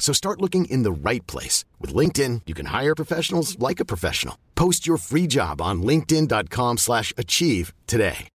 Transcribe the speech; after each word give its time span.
So 0.00 0.12
start 0.12 0.40
looking 0.40 0.64
in 0.64 0.82
the 0.82 0.90
right 0.90 1.24
place. 1.28 1.64
With 1.78 1.94
LinkedIn, 1.94 2.42
you 2.46 2.54
can 2.54 2.66
hire 2.66 2.96
professionals 2.96 3.56
like 3.60 3.78
a 3.78 3.84
professional. 3.84 4.36
Post 4.56 4.88
your 4.88 4.96
free 4.96 5.28
job 5.28 5.60
on 5.60 5.82
linkedin.com 5.82 6.78
slash 6.78 7.12
achieve 7.16 7.72
today. 7.86 8.28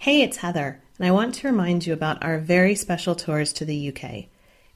Hey, 0.00 0.20
it's 0.20 0.38
Heather, 0.38 0.82
and 0.98 1.06
I 1.06 1.12
want 1.12 1.34
to 1.36 1.46
remind 1.46 1.86
you 1.86 1.94
about 1.94 2.22
our 2.22 2.38
very 2.38 2.74
special 2.74 3.14
tours 3.14 3.54
to 3.54 3.64
the 3.64 3.88
UK. 3.88 4.26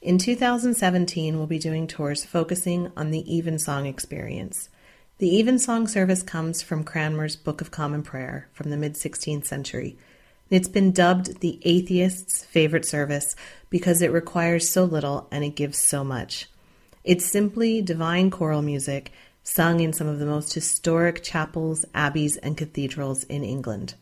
In 0.01 0.17
2017, 0.17 1.37
we'll 1.37 1.47
be 1.47 1.59
doing 1.59 1.87
tours 1.87 2.25
focusing 2.25 2.91
on 2.97 3.11
the 3.11 3.37
Evensong 3.37 3.85
experience. 3.85 4.71
The 5.19 5.39
Evensong 5.39 5.87
service 5.87 6.23
comes 6.23 6.63
from 6.63 6.83
Cranmer's 6.83 7.37
Book 7.37 7.61
of 7.61 7.71
Common 7.71 8.03
Prayer 8.03 8.49
from 8.55 8.71
the 8.71 8.79
mid 8.79 8.95
16th 8.95 9.45
century. 9.45 9.99
It's 10.51 10.69
been 10.69 10.93
dubbed 10.93 11.41
the 11.41 11.61
atheist's 11.63 12.43
favorite 12.45 12.87
service 12.87 13.37
because 13.69 14.01
it 14.01 14.13
requires 14.13 14.69
so 14.69 14.85
little 14.85 15.29
and 15.31 15.45
it 15.45 15.57
gives 15.57 15.79
so 15.79 16.03
much. 16.03 16.49
It's 17.05 17.27
simply 17.27 17.83
divine 17.83 18.31
choral 18.31 18.63
music 18.63 19.13
sung 19.43 19.81
in 19.81 19.93
some 19.93 20.07
of 20.07 20.19
the 20.19 20.27
most 20.27 20.55
historic 20.55 21.23
chapels, 21.23 21.85
abbeys, 21.95 22.37
and 22.39 22.57
cathedrals 22.57 23.25
in 23.25 23.45
England. 23.45 23.95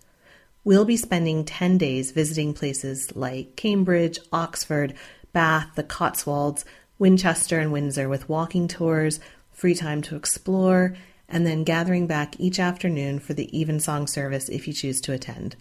We'll 0.65 0.85
be 0.85 0.97
spending 0.97 1.45
10 1.45 1.79
days 1.79 2.11
visiting 2.11 2.53
places 2.53 3.15
like 3.15 3.57
Cambridge, 3.57 4.19
Oxford, 4.33 4.95
Bath, 5.33 5.71
the 5.77 5.85
Cotswolds, 5.85 6.65
Winchester, 6.99 7.61
and 7.61 7.73
Windsor 7.73 8.09
with 8.09 8.29
walking 8.29 8.67
tours, 8.67 9.21
free 9.53 9.75
time 9.75 10.03
to 10.03 10.17
explore, 10.17 10.97
and 11.29 11.47
then 11.47 11.65
gathering 11.65 12.07
back 12.07 12.39
each 12.39 12.59
afternoon 12.59 13.19
for 13.19 13.35
the 13.35 13.57
evensong 13.61 14.07
service 14.07 14.49
if 14.49 14.67
you 14.67 14.73
choose 14.73 15.01
to 15.03 15.13
attend. 15.13 15.57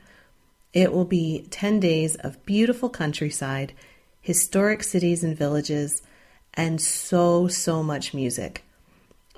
It 0.76 0.94
will 0.94 1.06
be 1.06 1.48
10 1.50 1.80
days 1.80 2.14
of 2.16 2.46
beautiful 2.46 2.90
countryside, 2.90 3.72
historic 4.20 4.84
cities 4.84 5.24
and 5.24 5.38
villages, 5.38 6.02
and 6.54 6.82
so, 6.82 7.48
so 7.48 7.82
much 7.82 8.14
music. 8.14 8.66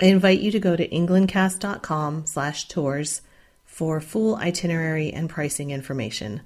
I 0.02 0.06
invite 0.06 0.40
you 0.40 0.50
to 0.50 0.60
go 0.60 0.76
to 0.76 0.90
englandcast.com 0.90 2.26
slash 2.26 2.68
tours 2.68 3.22
for 3.66 4.02
full 4.02 4.38
itinerary 4.38 5.14
and 5.14 5.30
pricing 5.30 5.70
information. 5.70 6.42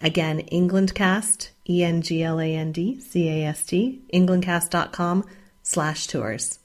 Again, 0.00 0.42
Englandcast, 0.52 1.48
E-N-G-L-A-N-D-C-A-S-T, 1.66 4.02
englandcast.com 4.12 5.24
slash 5.62 6.06
tours. 6.06 6.58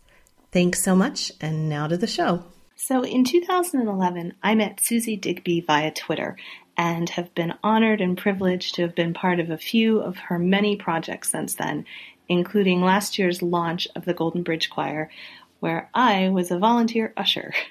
Thanks 0.52 0.84
so 0.84 0.98
much, 0.98 1.32
and 1.40 1.70
now 1.70 1.88
to 1.88 1.96
the 1.96 2.08
show. 2.08 2.44
So 2.76 3.04
in 3.04 3.24
2011, 3.24 4.34
I 4.42 4.56
met 4.56 4.78
Suzi 4.78 5.20
Digby 5.20 5.62
via 5.62 5.92
Twitter 5.92 6.38
and 6.80 7.10
have 7.10 7.36
been 7.36 7.54
honored 7.62 8.00
and 8.00 8.18
privileged 8.18 8.74
to 8.74 8.82
have 8.82 8.96
been 8.96 9.14
part 9.14 9.38
of 9.38 9.50
a 9.50 9.58
few 9.58 10.00
of 10.00 10.16
her 10.16 10.40
many 10.40 10.78
projects 10.78 11.30
since 11.30 11.56
then, 11.56 11.86
including 12.30 12.82
last 12.82 13.20
year's 13.20 13.42
launch 13.42 13.86
of 13.98 14.06
the 14.06 14.14
Golden 14.14 14.44
Bridge 14.44 14.70
Choir, 14.70 15.12
where 15.60 15.90
I 15.94 16.30
was 16.30 16.52
a 16.52 16.58
volunteer 16.58 17.14
usher. 17.18 17.54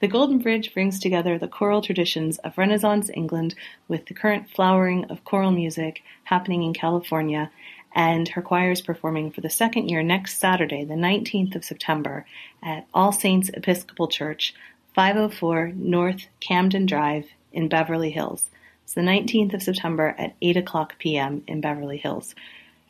The 0.00 0.06
Golden 0.06 0.36
Bridge 0.36 0.74
brings 0.74 0.98
together 0.98 1.38
the 1.38 1.48
choral 1.48 1.80
traditions 1.80 2.36
of 2.40 2.58
Renaissance 2.58 3.08
England 3.14 3.54
with 3.88 4.04
the 4.04 4.12
current 4.12 4.50
flowering 4.50 5.06
of 5.06 5.24
choral 5.24 5.50
music 5.50 6.02
happening 6.24 6.62
in 6.62 6.74
California, 6.74 7.50
and 7.94 8.28
her 8.28 8.42
choir 8.42 8.72
is 8.72 8.82
performing 8.82 9.30
for 9.30 9.40
the 9.40 9.48
second 9.48 9.88
year 9.88 10.02
next 10.02 10.38
Saturday, 10.38 10.84
the 10.84 10.92
19th 10.92 11.56
of 11.56 11.64
September, 11.64 12.26
at 12.62 12.86
All 12.92 13.12
Saints 13.12 13.48
Episcopal 13.54 14.08
Church, 14.08 14.54
504 14.94 15.72
North 15.74 16.26
Camden 16.38 16.84
Drive 16.84 17.30
in 17.52 17.68
Beverly 17.68 18.10
Hills. 18.10 18.46
It's 18.84 18.94
the 18.94 19.00
19th 19.00 19.54
of 19.54 19.62
September 19.62 20.14
at 20.18 20.34
8 20.42 20.56
o'clock 20.56 20.98
p.m. 20.98 21.44
in 21.46 21.60
Beverly 21.60 21.98
Hills. 21.98 22.34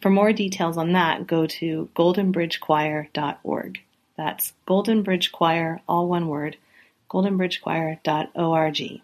For 0.00 0.10
more 0.10 0.32
details 0.32 0.76
on 0.76 0.92
that, 0.92 1.26
go 1.26 1.46
to 1.46 1.88
goldenbridgechoir.org. 1.94 3.80
That's 4.16 4.52
Golden 4.66 5.02
Bridge 5.02 5.32
Choir, 5.32 5.80
all 5.88 6.08
one 6.08 6.28
word, 6.28 6.56
goldenbridgechoir.org. 7.10 9.00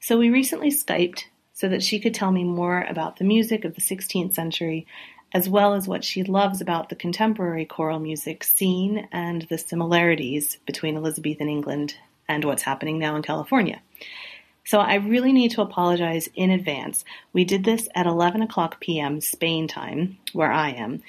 So 0.00 0.18
we 0.18 0.30
recently 0.30 0.70
Skyped 0.70 1.24
so 1.52 1.68
that 1.68 1.82
she 1.82 2.00
could 2.00 2.14
tell 2.14 2.32
me 2.32 2.44
more 2.44 2.82
about 2.88 3.16
the 3.16 3.24
music 3.24 3.64
of 3.64 3.74
the 3.74 3.80
16th 3.80 4.34
century, 4.34 4.86
as 5.32 5.48
well 5.48 5.74
as 5.74 5.88
what 5.88 6.04
she 6.04 6.22
loves 6.22 6.60
about 6.60 6.88
the 6.88 6.96
contemporary 6.96 7.64
choral 7.64 7.98
music 7.98 8.44
scene 8.44 9.08
and 9.12 9.42
the 9.42 9.58
similarities 9.58 10.58
between 10.66 10.96
Elizabethan 10.96 11.48
England 11.48 11.94
and 12.28 12.44
what's 12.44 12.62
happening 12.62 12.98
now 12.98 13.16
in 13.16 13.22
California. 13.22 13.80
So 14.64 14.78
I 14.78 14.94
really 14.96 15.32
need 15.32 15.50
to 15.52 15.62
apologize 15.62 16.28
in 16.34 16.50
advance. 16.50 17.04
We 17.32 17.44
did 17.44 17.64
this 17.64 17.88
at 17.94 18.06
11 18.06 18.42
o'clock 18.42 18.80
p.m. 18.80 19.20
Spain 19.20 19.66
time, 19.66 20.18
where 20.32 20.52
I 20.52 20.70
am, 20.70 21.02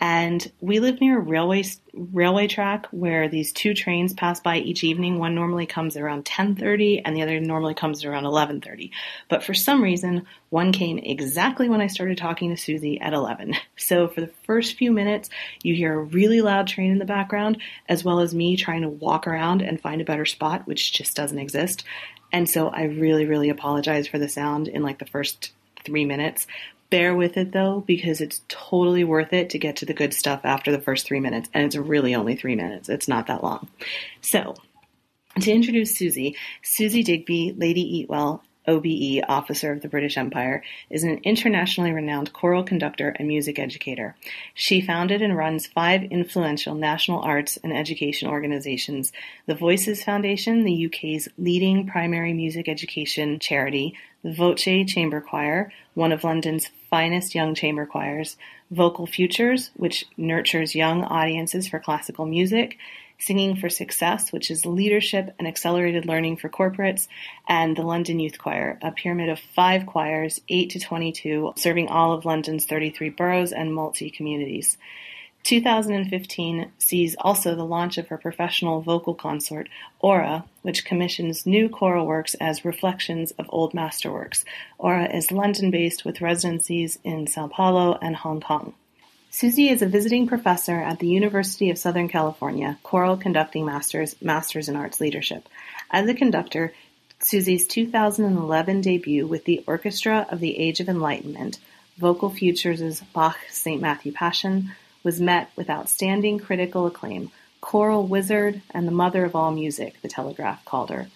and 0.00 0.50
we 0.60 0.78
live 0.78 1.00
near 1.00 1.18
a 1.18 1.22
railway 1.22 1.64
railway 1.92 2.46
track 2.46 2.86
where 2.92 3.28
these 3.28 3.52
two 3.52 3.74
trains 3.74 4.12
pass 4.12 4.38
by 4.38 4.58
each 4.58 4.84
evening. 4.84 5.18
One 5.18 5.34
normally 5.34 5.66
comes 5.66 5.96
around 5.96 6.24
10:30 6.24 7.02
and 7.04 7.16
the 7.16 7.22
other 7.22 7.40
normally 7.40 7.74
comes 7.74 8.04
around 8.04 8.24
11:30. 8.24 8.92
But 9.28 9.42
for 9.42 9.54
some 9.54 9.82
reason, 9.82 10.26
one 10.50 10.70
came 10.70 10.98
exactly 10.98 11.68
when 11.68 11.80
I 11.80 11.88
started 11.88 12.16
talking 12.16 12.54
to 12.54 12.60
Suzi 12.60 12.98
at 13.00 13.12
11. 13.12 13.56
So 13.76 14.06
for 14.06 14.20
the 14.20 14.30
first 14.44 14.76
few 14.76 14.92
minutes, 14.92 15.30
you 15.62 15.74
hear 15.74 15.94
a 15.94 16.02
really 16.02 16.42
loud 16.42 16.68
train 16.68 16.92
in 16.92 16.98
the 16.98 17.04
background 17.04 17.58
as 17.88 18.04
well 18.04 18.20
as 18.20 18.34
me 18.34 18.56
trying 18.56 18.82
to 18.82 18.88
walk 18.88 19.26
around 19.26 19.62
and 19.62 19.80
find 19.80 20.00
a 20.00 20.04
better 20.04 20.26
spot 20.26 20.66
which 20.66 20.92
just 20.92 21.16
doesn't 21.16 21.38
exist. 21.38 21.84
And 22.32 22.48
so 22.48 22.68
I 22.68 22.84
really 22.84 23.26
really 23.26 23.48
apologize 23.48 24.06
for 24.06 24.18
the 24.18 24.28
sound 24.28 24.68
in 24.68 24.82
like 24.82 24.98
the 24.98 25.06
first 25.06 25.52
3 25.84 26.04
minutes, 26.04 26.46
Bear 26.90 27.14
with 27.14 27.36
it 27.36 27.52
though, 27.52 27.84
because 27.86 28.20
it's 28.20 28.40
totally 28.48 29.04
worth 29.04 29.34
it 29.34 29.50
to 29.50 29.58
get 29.58 29.76
to 29.76 29.86
the 29.86 29.92
good 29.92 30.14
stuff 30.14 30.40
after 30.44 30.72
the 30.72 30.80
first 30.80 31.06
three 31.06 31.20
minutes. 31.20 31.50
And 31.52 31.64
it's 31.64 31.76
really 31.76 32.14
only 32.14 32.34
three 32.34 32.56
minutes. 32.56 32.88
It's 32.88 33.08
not 33.08 33.26
that 33.26 33.42
long. 33.42 33.68
So, 34.22 34.54
to 35.38 35.52
introduce 35.52 35.98
Suzi, 35.98 36.34
Suzi 36.64 37.04
Digby, 37.04 37.54
Lady 37.56 38.06
Eatwell, 38.06 38.40
OBE, 38.68 39.24
Officer 39.28 39.72
of 39.72 39.82
the 39.82 39.88
British 39.88 40.16
Empire, 40.16 40.62
is 40.90 41.02
an 41.02 41.20
internationally 41.24 41.90
renowned 41.90 42.32
choral 42.32 42.62
conductor 42.62 43.16
and 43.18 43.26
music 43.26 43.58
educator. 43.58 44.14
She 44.54 44.80
founded 44.80 45.22
and 45.22 45.36
runs 45.36 45.66
five 45.66 46.04
influential 46.04 46.74
national 46.74 47.22
arts 47.22 47.58
and 47.64 47.72
education 47.72 48.28
organizations 48.28 49.10
the 49.46 49.54
Voices 49.54 50.04
Foundation, 50.04 50.64
the 50.64 50.86
UK's 50.86 51.28
leading 51.38 51.86
primary 51.86 52.32
music 52.32 52.68
education 52.68 53.38
charity, 53.38 53.94
the 54.22 54.32
Voce 54.32 54.62
Chamber 54.62 55.20
Choir, 55.20 55.72
one 55.94 56.12
of 56.12 56.22
London's 56.22 56.70
finest 56.90 57.34
young 57.34 57.54
chamber 57.54 57.86
choirs, 57.86 58.36
Vocal 58.70 59.06
Futures, 59.06 59.70
which 59.76 60.04
nurtures 60.16 60.74
young 60.74 61.02
audiences 61.04 61.66
for 61.66 61.78
classical 61.78 62.26
music, 62.26 62.76
Singing 63.20 63.56
for 63.56 63.68
Success, 63.68 64.32
which 64.32 64.50
is 64.50 64.64
leadership 64.64 65.34
and 65.38 65.48
accelerated 65.48 66.06
learning 66.06 66.36
for 66.36 66.48
corporates, 66.48 67.08
and 67.48 67.76
the 67.76 67.82
London 67.82 68.20
Youth 68.20 68.38
Choir, 68.38 68.78
a 68.80 68.92
pyramid 68.92 69.28
of 69.28 69.40
five 69.40 69.86
choirs, 69.86 70.40
8 70.48 70.70
to 70.70 70.78
22, 70.78 71.54
serving 71.56 71.88
all 71.88 72.12
of 72.12 72.24
London's 72.24 72.64
33 72.64 73.10
boroughs 73.10 73.52
and 73.52 73.74
multi 73.74 74.08
communities. 74.08 74.78
2015 75.44 76.70
sees 76.78 77.16
also 77.20 77.54
the 77.54 77.64
launch 77.64 77.96
of 77.96 78.08
her 78.08 78.18
professional 78.18 78.82
vocal 78.82 79.14
consort, 79.14 79.68
Aura, 80.00 80.44
which 80.62 80.84
commissions 80.84 81.46
new 81.46 81.68
choral 81.68 82.06
works 82.06 82.34
as 82.34 82.64
reflections 82.64 83.30
of 83.32 83.46
old 83.48 83.72
masterworks. 83.72 84.44
Aura 84.78 85.10
is 85.12 85.32
London 85.32 85.70
based 85.70 86.04
with 86.04 86.20
residencies 86.20 86.98
in 87.02 87.26
Sao 87.26 87.48
Paulo 87.48 87.98
and 88.02 88.16
Hong 88.16 88.40
Kong. 88.40 88.74
Suzi 89.38 89.70
is 89.70 89.82
a 89.82 89.86
visiting 89.86 90.26
professor 90.26 90.80
at 90.80 90.98
the 90.98 91.06
University 91.06 91.70
of 91.70 91.78
Southern 91.78 92.08
California, 92.08 92.76
choral 92.82 93.16
conducting 93.16 93.64
masters, 93.64 94.16
masters 94.20 94.68
in 94.68 94.74
arts 94.74 95.00
leadership. 95.00 95.48
As 95.92 96.08
a 96.08 96.14
conductor, 96.14 96.72
Suzi's 97.20 97.64
2011 97.68 98.80
debut 98.80 99.28
with 99.28 99.44
the 99.44 99.62
Orchestra 99.64 100.26
of 100.28 100.40
the 100.40 100.58
Age 100.58 100.80
of 100.80 100.88
Enlightenment, 100.88 101.60
Vocal 101.98 102.30
Futures' 102.30 103.00
Bach's 103.14 103.56
St. 103.56 103.80
Matthew 103.80 104.10
Passion, 104.10 104.72
was 105.04 105.20
met 105.20 105.52
with 105.54 105.70
outstanding 105.70 106.40
critical 106.40 106.88
acclaim. 106.88 107.30
Choral 107.60 108.08
wizard 108.08 108.60
and 108.72 108.88
the 108.88 108.92
mother 108.92 109.24
of 109.24 109.36
all 109.36 109.52
music, 109.52 110.02
the 110.02 110.08
Telegraph 110.08 110.64
called 110.64 110.90
her. 110.90 111.06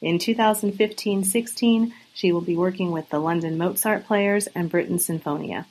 In 0.00 0.18
2015 0.18 1.24
16, 1.24 1.92
she 2.14 2.32
will 2.32 2.40
be 2.40 2.56
working 2.56 2.90
with 2.90 3.10
the 3.10 3.18
London 3.18 3.58
Mozart 3.58 4.06
Players 4.06 4.46
and 4.54 4.70
Britten 4.70 4.96
Sinfonia. 4.96 5.66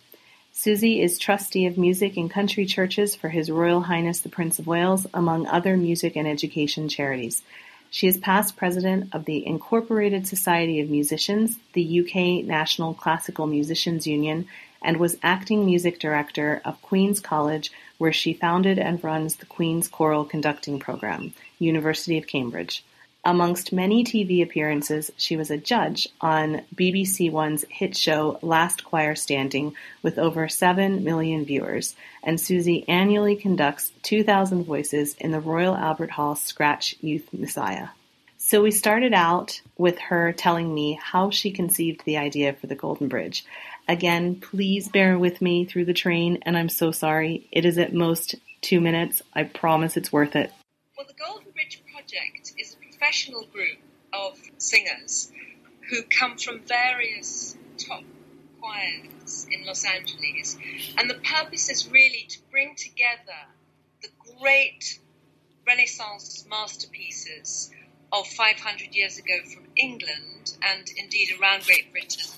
Suzi 0.57 1.01
is 1.01 1.19
trustee 1.19 1.65
of 1.65 1.77
music 1.77 2.15
and 2.15 2.31
country 2.31 2.65
churches 2.65 3.13
for 3.13 3.27
His 3.27 3.51
Royal 3.51 3.81
Highness 3.81 4.21
the 4.21 4.29
Prince 4.29 4.57
of 4.57 4.65
Wales, 4.65 5.05
among 5.13 5.45
other 5.47 5.75
music 5.75 6.15
and 6.15 6.25
education 6.25 6.87
charities. 6.87 7.43
She 7.91 8.07
is 8.07 8.17
past 8.17 8.55
president 8.55 9.13
of 9.13 9.25
the 9.25 9.45
Incorporated 9.45 10.25
Society 10.25 10.79
of 10.79 10.89
Musicians, 10.89 11.57
the 11.73 11.99
UK 11.99 12.45
National 12.45 12.93
Classical 12.93 13.47
Musicians 13.47 14.07
Union, 14.07 14.47
and 14.81 14.95
was 14.95 15.17
acting 15.21 15.65
music 15.65 15.99
director 15.99 16.61
of 16.63 16.81
Queen's 16.81 17.19
College, 17.19 17.69
where 17.97 18.13
she 18.13 18.31
founded 18.31 18.79
and 18.79 19.03
runs 19.03 19.35
the 19.35 19.45
Queen's 19.45 19.89
Choral 19.89 20.23
Conducting 20.23 20.79
Program, 20.79 21.33
University 21.59 22.17
of 22.17 22.27
Cambridge. 22.27 22.81
Amongst 23.27 23.73
many 23.73 24.03
TV 24.03 24.43
appearances, 24.43 25.09
she 25.17 25.35
was 25.35 25.49
a 25.49 25.57
judge 25.57 26.07
on 26.21 26.61
BBC 26.75 27.31
One's 27.31 27.65
hit 27.69 27.97
show 27.97 28.37
Last 28.43 28.83
Choir 28.83 29.15
Standing 29.15 29.75
with 30.03 30.19
over 30.19 30.47
7 30.47 31.03
million 31.03 31.43
viewers, 31.43 31.95
and 32.21 32.37
Suzi 32.37 32.85
annually 32.87 33.35
conducts 33.35 33.91
2,000 34.03 34.63
voices 34.63 35.15
in 35.15 35.31
the 35.31 35.39
Royal 35.39 35.75
Albert 35.75 36.11
Hall 36.11 36.35
Scratch 36.35 36.95
Youth 37.01 37.27
Messiah. 37.33 37.87
So 38.37 38.61
we 38.61 38.69
started 38.69 39.15
out 39.15 39.59
with 39.75 39.97
her 39.97 40.31
telling 40.31 40.71
me 40.71 40.99
how 41.01 41.31
she 41.31 41.49
conceived 41.49 42.05
the 42.05 42.17
idea 42.17 42.53
for 42.53 42.67
the 42.67 42.75
Golden 42.75 43.07
Bridge. 43.07 43.43
Again, 43.87 44.35
please 44.35 44.87
bear 44.87 45.17
with 45.17 45.41
me 45.41 45.65
through 45.65 45.85
the 45.85 45.93
train, 45.93 46.43
and 46.43 46.55
I'm 46.55 46.69
so 46.69 46.91
sorry. 46.91 47.47
It 47.51 47.65
is 47.65 47.79
at 47.79 47.91
most 47.91 48.35
two 48.61 48.79
minutes. 48.79 49.23
I 49.33 49.45
promise 49.45 49.97
it's 49.97 50.13
worth 50.13 50.35
it. 50.35 50.51
Well, 50.95 51.07
the 51.07 51.15
Golden 51.15 51.51
Bridge 51.51 51.81
Project 51.91 52.53
is 52.59 52.74
professional 52.97 53.45
group 53.45 53.77
of 54.13 54.39
singers 54.57 55.31
who 55.89 56.01
come 56.03 56.37
from 56.37 56.61
various 56.61 57.57
top 57.77 58.03
choirs 58.61 59.47
in 59.51 59.65
Los 59.65 59.85
Angeles. 59.85 60.57
And 60.97 61.09
the 61.09 61.15
purpose 61.15 61.69
is 61.69 61.89
really 61.89 62.25
to 62.29 62.39
bring 62.51 62.75
together 62.75 63.41
the 64.01 64.09
great 64.39 64.99
Renaissance 65.67 66.45
masterpieces 66.49 67.71
of 68.11 68.27
500 68.27 68.95
years 68.95 69.17
ago 69.17 69.33
from 69.53 69.63
England 69.75 70.55
and 70.61 70.87
indeed 70.95 71.29
around 71.39 71.63
Great 71.63 71.91
Britain 71.91 72.31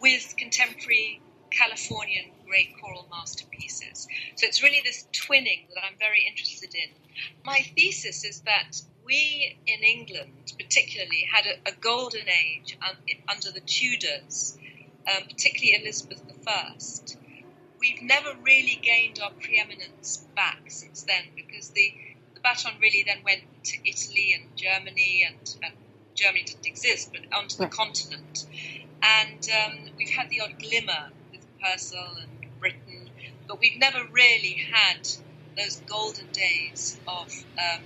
with 0.00 0.34
contemporary 0.36 1.20
Californian 1.50 2.26
great 2.46 2.74
choral 2.80 3.06
masterpieces. 3.10 4.06
So 4.36 4.46
it's 4.46 4.62
really 4.62 4.82
this 4.84 5.06
twinning 5.12 5.66
that 5.74 5.82
I'm 5.84 5.98
very 5.98 6.24
interested 6.28 6.74
in. 6.74 6.90
My 7.44 7.60
thesis 7.74 8.24
is 8.24 8.40
that 8.42 8.82
we 9.06 9.56
in 9.66 9.82
England, 9.82 10.52
particularly, 10.58 11.26
had 11.32 11.46
a, 11.46 11.70
a 11.70 11.72
golden 11.80 12.28
age 12.28 12.76
un, 12.82 12.96
under 13.28 13.52
the 13.52 13.60
Tudors, 13.60 14.58
um, 15.06 15.22
particularly 15.28 15.80
Elizabeth 15.80 16.22
I. 16.46 16.74
We've 17.78 18.02
never 18.02 18.34
really 18.42 18.78
gained 18.82 19.20
our 19.22 19.30
preeminence 19.30 20.26
back 20.34 20.60
since 20.68 21.02
then 21.02 21.22
because 21.34 21.70
the, 21.70 21.94
the 22.34 22.40
baton 22.40 22.72
really 22.80 23.04
then 23.06 23.18
went 23.24 23.42
to 23.64 23.76
Italy 23.88 24.34
and 24.34 24.56
Germany, 24.56 25.24
and, 25.26 25.56
and 25.62 25.74
Germany 26.14 26.44
didn't 26.44 26.66
exist, 26.66 27.12
but 27.12 27.20
onto 27.36 27.56
the 27.56 27.68
continent. 27.68 28.46
And 29.02 29.48
um, 29.50 29.78
we've 29.96 30.10
had 30.10 30.30
the 30.30 30.40
odd 30.40 30.58
glimmer 30.58 31.10
with 31.30 31.46
Purcell 31.60 32.16
and 32.20 32.60
Britten, 32.60 33.10
but 33.46 33.60
we've 33.60 33.78
never 33.78 34.02
really 34.10 34.66
had 34.72 35.06
those 35.56 35.76
golden 35.86 36.26
days 36.32 36.98
of 37.06 37.32
um, 37.58 37.82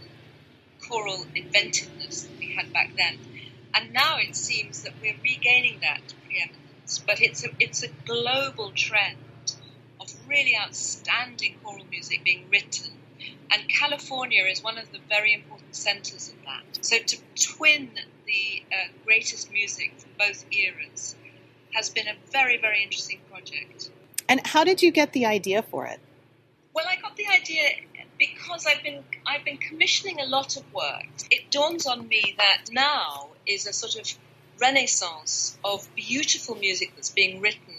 choral 0.90 1.24
inventiveness 1.34 2.24
that 2.24 2.38
we 2.38 2.54
had 2.54 2.72
back 2.72 2.90
then. 2.96 3.18
And 3.72 3.92
now 3.92 4.18
it 4.18 4.34
seems 4.34 4.82
that 4.82 4.94
we're 5.00 5.14
regaining 5.22 5.78
that 5.80 6.00
preeminence, 6.26 6.98
but 7.06 7.20
it's 7.20 7.44
a, 7.44 7.48
it's 7.60 7.84
a 7.84 7.88
global 8.04 8.72
trend 8.74 9.18
of 10.00 10.12
really 10.28 10.56
outstanding 10.56 11.56
choral 11.62 11.86
music 11.90 12.24
being 12.24 12.46
written. 12.50 12.90
And 13.52 13.68
California 13.68 14.44
is 14.44 14.62
one 14.62 14.78
of 14.78 14.90
the 14.92 14.98
very 15.08 15.32
important 15.32 15.74
centers 15.74 16.28
of 16.28 16.34
that. 16.44 16.84
So 16.84 16.98
to 16.98 17.16
twin 17.36 17.90
the 18.26 18.62
uh, 18.72 18.88
greatest 19.04 19.52
music 19.52 19.94
from 19.98 20.10
both 20.18 20.44
eras 20.52 21.16
has 21.72 21.90
been 21.90 22.08
a 22.08 22.14
very, 22.32 22.58
very 22.58 22.82
interesting 22.82 23.20
project. 23.30 23.90
And 24.28 24.44
how 24.46 24.64
did 24.64 24.82
you 24.82 24.90
get 24.90 25.12
the 25.12 25.26
idea 25.26 25.62
for 25.62 25.86
it? 25.86 26.00
Well, 26.72 26.86
I 26.88 26.96
got 26.96 27.16
the 27.16 27.26
idea 27.26 27.70
because 28.20 28.66
I've 28.66 28.82
been 28.84 29.02
I've 29.26 29.44
been 29.44 29.56
commissioning 29.56 30.20
a 30.20 30.26
lot 30.26 30.56
of 30.56 30.62
work. 30.72 31.06
It 31.30 31.50
dawns 31.50 31.86
on 31.86 32.06
me 32.06 32.34
that 32.36 32.66
now 32.70 33.30
is 33.46 33.66
a 33.66 33.72
sort 33.72 33.96
of 33.96 34.06
renaissance 34.60 35.58
of 35.64 35.88
beautiful 35.96 36.54
music 36.54 36.92
that's 36.94 37.10
being 37.10 37.40
written 37.40 37.74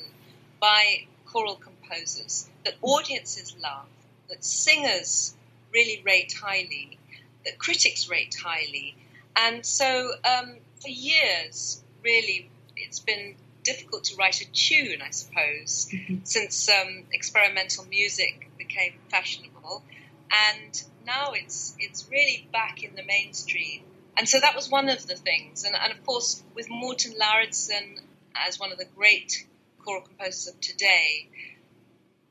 by 0.59 1.05
choral 1.27 1.55
composers 1.55 2.49
that 2.65 2.73
audiences 2.81 3.55
love, 3.61 3.85
that 4.29 4.43
singers 4.43 5.35
really 5.71 6.01
rate 6.03 6.33
highly, 6.33 6.97
that 7.45 7.57
critics 7.59 8.09
rate 8.09 8.35
highly, 8.43 8.95
and 9.35 9.65
so 9.65 10.11
um, 10.25 10.55
for 10.81 10.89
years, 10.89 11.83
really, 12.03 12.49
it's 12.75 12.99
been 12.99 13.35
difficult 13.63 14.05
to 14.05 14.15
write 14.15 14.41
a 14.41 14.51
tune, 14.51 15.03
I 15.03 15.11
suppose, 15.11 15.87
mm-hmm. 15.93 16.15
since 16.23 16.67
um, 16.67 17.03
experimental 17.13 17.85
music 17.85 18.49
became 18.57 18.93
fashionable 19.09 19.83
and 20.31 20.83
now 21.05 21.33
it's 21.33 21.75
it's 21.79 22.07
really 22.09 22.47
back 22.51 22.83
in 22.83 22.95
the 22.95 23.03
mainstream. 23.03 23.83
And 24.17 24.27
so 24.27 24.39
that 24.39 24.55
was 24.55 24.69
one 24.69 24.89
of 24.89 25.07
the 25.07 25.15
things. 25.15 25.63
And, 25.63 25.75
and 25.75 25.91
of 25.91 26.05
course, 26.05 26.43
with 26.53 26.69
Morten 26.69 27.13
Lauridsen 27.13 27.99
as 28.35 28.59
one 28.59 28.71
of 28.71 28.77
the 28.77 28.85
great 28.95 29.47
choral 29.83 30.01
composers 30.01 30.53
of 30.53 30.59
today, 30.59 31.29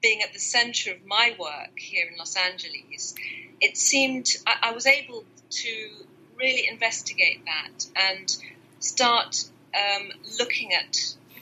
being 0.02 0.23
at 0.23 0.32
the 0.32 0.38
center 0.38 0.93
of 0.93 1.05
my 1.06 1.35
work 1.38 1.79
here 1.79 2.06
in 2.11 2.19
Los 2.19 2.37
Angeles, 2.37 3.14
it 3.61 3.76
seemed 3.76 4.29
I, 4.46 4.70
I 4.70 4.73
was 4.73 4.87
able 4.87 5.25
to 5.50 5.91
really 6.37 6.69
investigate 6.69 7.44
that 7.44 7.87
and 7.96 8.37
start 8.79 9.44
um, 9.75 10.11
looking 10.38 10.73
at 10.73 10.96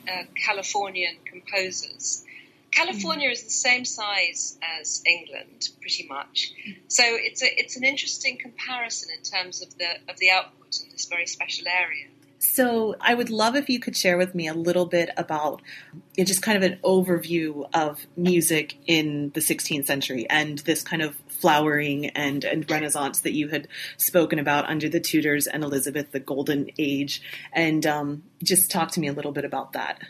uh, 0.09 0.25
Californian 0.35 1.17
composers 1.25 2.25
California 2.71 3.31
is 3.31 3.45
the 3.45 3.51
same 3.51 3.85
size 3.85 4.59
as 4.81 5.03
England, 5.07 5.69
pretty 5.81 6.07
much. 6.09 6.53
So 6.89 7.03
it's 7.07 7.43
a, 7.43 7.61
it's 7.61 7.77
an 7.77 7.85
interesting 7.85 8.39
comparison 8.39 9.09
in 9.17 9.23
terms 9.23 9.63
of 9.63 9.77
the 9.79 9.91
of 10.09 10.19
the 10.19 10.31
output 10.31 10.79
in 10.85 10.91
this 10.93 11.07
very 11.07 11.27
special 11.27 11.67
area. 11.69 12.07
So 12.41 12.95
I 13.01 13.15
would 13.15 13.31
love 13.31 13.57
if 13.57 13.69
you 13.69 13.81
could 13.81 13.97
share 13.97 14.17
with 14.17 14.35
me 14.35 14.47
a 14.47 14.55
little 14.55 14.87
bit 14.87 15.11
about 15.17 15.61
you 15.93 16.23
know, 16.23 16.25
just 16.25 16.41
kind 16.41 16.57
of 16.57 16.71
an 16.71 16.79
overview 16.85 17.69
of 17.75 18.07
music 18.17 18.77
in 18.87 19.31
the 19.35 19.41
16th 19.41 19.87
century 19.87 20.27
and 20.31 20.59
this 20.61 20.83
kind 20.83 21.03
of 21.03 21.17
flowering 21.29 22.07
and, 22.11 22.45
and 22.45 22.71
renaissance 22.71 23.21
that 23.23 23.33
you 23.33 23.49
had 23.49 23.67
spoken 23.97 24.39
about 24.39 24.69
under 24.69 24.89
the 24.89 25.01
Tudors 25.01 25.47
and 25.47 25.65
Elizabeth, 25.65 26.13
the 26.13 26.21
Golden 26.21 26.71
Age, 26.79 27.23
and 27.53 27.85
um, 27.87 28.23
just 28.43 28.71
talk 28.71 28.93
to 28.93 29.01
me 29.01 29.09
a 29.09 29.13
little 29.13 29.33
bit 29.33 29.45
about 29.45 29.73
that. 29.73 30.01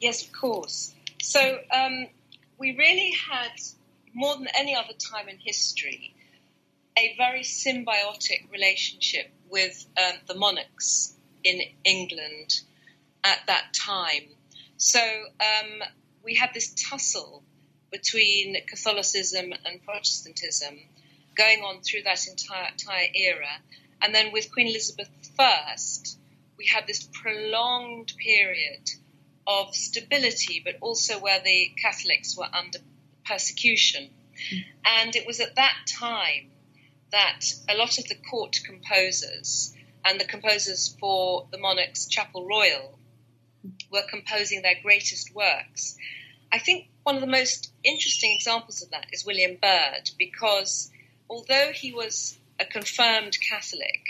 Yes, 0.00 0.24
of 0.24 0.32
course. 0.32 0.94
So 1.22 1.58
um, 1.70 2.06
we 2.58 2.76
really 2.76 3.12
had, 3.30 3.52
more 4.14 4.36
than 4.36 4.48
any 4.54 4.74
other 4.74 4.94
time 4.94 5.28
in 5.28 5.38
history, 5.38 6.14
a 6.98 7.14
very 7.16 7.42
symbiotic 7.42 8.50
relationship 8.50 9.30
with 9.48 9.86
um, 9.96 10.18
the 10.26 10.34
monarchs 10.34 11.14
in 11.44 11.60
England 11.84 12.60
at 13.24 13.38
that 13.46 13.74
time. 13.74 14.28
So 14.76 15.00
um, 15.00 15.82
we 16.24 16.34
had 16.34 16.50
this 16.54 16.74
tussle 16.88 17.42
between 17.90 18.56
Catholicism 18.66 19.52
and 19.64 19.84
Protestantism 19.84 20.78
going 21.34 21.60
on 21.60 21.80
through 21.82 22.02
that 22.04 22.26
entire, 22.26 22.68
entire 22.70 23.08
era. 23.14 23.60
And 24.02 24.14
then 24.14 24.32
with 24.32 24.52
Queen 24.52 24.68
Elizabeth 24.68 25.10
I, 25.38 25.76
we 26.56 26.66
had 26.66 26.86
this 26.86 27.08
prolonged 27.12 28.12
period 28.18 28.90
of 29.46 29.74
stability, 29.74 30.62
but 30.64 30.76
also 30.80 31.18
where 31.18 31.40
the 31.40 31.72
Catholics 31.80 32.36
were 32.36 32.48
under 32.52 32.78
persecution. 33.24 34.10
And 34.84 35.14
it 35.14 35.26
was 35.26 35.40
at 35.40 35.56
that 35.56 35.76
time 35.86 36.50
that 37.10 37.40
a 37.68 37.74
lot 37.74 37.98
of 37.98 38.08
the 38.08 38.14
court 38.14 38.60
composers 38.64 39.74
and 40.04 40.20
the 40.20 40.24
composers 40.24 40.96
for 40.98 41.46
the 41.50 41.58
monarch's 41.58 42.06
chapel 42.06 42.46
royal 42.46 42.98
were 43.90 44.02
composing 44.08 44.62
their 44.62 44.80
greatest 44.82 45.34
works. 45.34 45.96
I 46.52 46.58
think 46.58 46.88
one 47.02 47.16
of 47.16 47.20
the 47.20 47.26
most 47.26 47.72
interesting 47.84 48.32
examples 48.34 48.82
of 48.82 48.90
that 48.90 49.06
is 49.12 49.26
William 49.26 49.56
Byrd, 49.60 50.10
because 50.18 50.90
although 51.28 51.70
he 51.72 51.92
was 51.92 52.38
a 52.58 52.64
confirmed 52.64 53.38
Catholic 53.40 54.04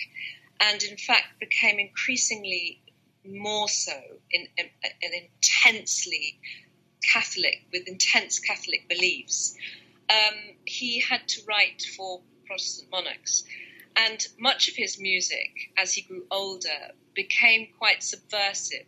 and 0.60 0.82
in 0.82 0.96
fact 0.96 1.40
became 1.40 1.78
increasingly 1.78 2.80
more 3.24 3.68
so 3.68 3.98
in, 4.30 4.46
in, 4.56 4.66
in 5.02 5.10
intensely 5.12 6.38
Catholic, 7.02 7.62
with 7.72 7.88
intense 7.88 8.38
Catholic 8.38 8.88
beliefs. 8.88 9.56
Um, 10.08 10.56
he 10.64 11.00
had 11.00 11.26
to 11.28 11.42
write 11.48 11.82
for 11.96 12.20
Protestant 12.46 12.90
monarchs. 12.90 13.44
And 13.96 14.24
much 14.38 14.68
of 14.68 14.76
his 14.76 14.98
music, 15.00 15.50
as 15.76 15.92
he 15.92 16.02
grew 16.02 16.24
older, 16.30 16.92
became 17.14 17.68
quite 17.78 18.02
subversive. 18.02 18.86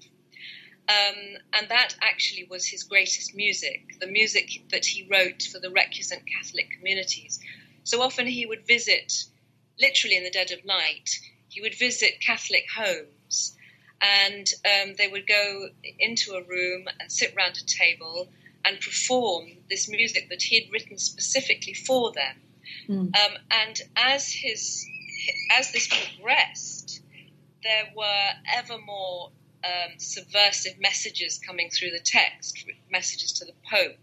Um, 0.89 1.39
and 1.53 1.69
that 1.69 1.95
actually 2.01 2.45
was 2.45 2.67
his 2.67 2.83
greatest 2.83 3.35
music, 3.35 3.99
the 4.01 4.07
music 4.07 4.51
that 4.71 4.85
he 4.85 5.09
wrote 5.11 5.43
for 5.43 5.59
the 5.59 5.69
recusant 5.69 6.23
Catholic 6.27 6.71
communities. 6.71 7.41
So 7.85 8.03
often 8.03 8.27
he 8.27 8.47
would 8.47 8.67
visit, 8.67 9.25
literally 9.81 10.17
in 10.17 10.25
the 10.25 10.31
dead 10.31 10.51
of 10.51 10.65
night, 10.65 11.11
he 11.49 11.61
would 11.61 11.75
visit 11.75 12.21
Catholic 12.21 12.65
homes 12.75 13.57
and 14.03 14.47
um, 14.65 14.95
they 14.99 15.09
would 15.09 15.27
go 15.27 15.69
into 15.99 16.33
a 16.33 16.43
room 16.43 16.87
and 17.01 17.11
sit 17.11 17.35
round 17.37 17.57
a 17.57 17.65
table 17.65 18.29
and 18.65 18.81
perform 18.81 19.47
this 19.71 19.89
music 19.89 20.29
that 20.31 20.43
he 20.43 20.61
had 20.61 20.73
written 20.73 20.99
specifically 20.99 21.75
for 21.75 22.13
them. 22.13 22.37
Mm. 22.89 23.17
Um, 23.17 23.39
and 23.51 23.81
as 23.97 24.33
his 24.33 24.87
as 25.57 25.73
this 25.73 25.89
progressed, 25.89 27.01
there 27.63 27.93
were 27.97 28.31
ever 28.57 28.77
more 28.85 29.31
um, 29.65 29.99
subversive 29.99 30.81
messages 30.81 31.39
coming 31.39 31.71
through 31.71 31.91
the 31.91 32.01
text, 32.01 32.65
messages 32.91 33.33
to 33.35 33.45
the 33.45 33.53
Pope, 33.71 33.99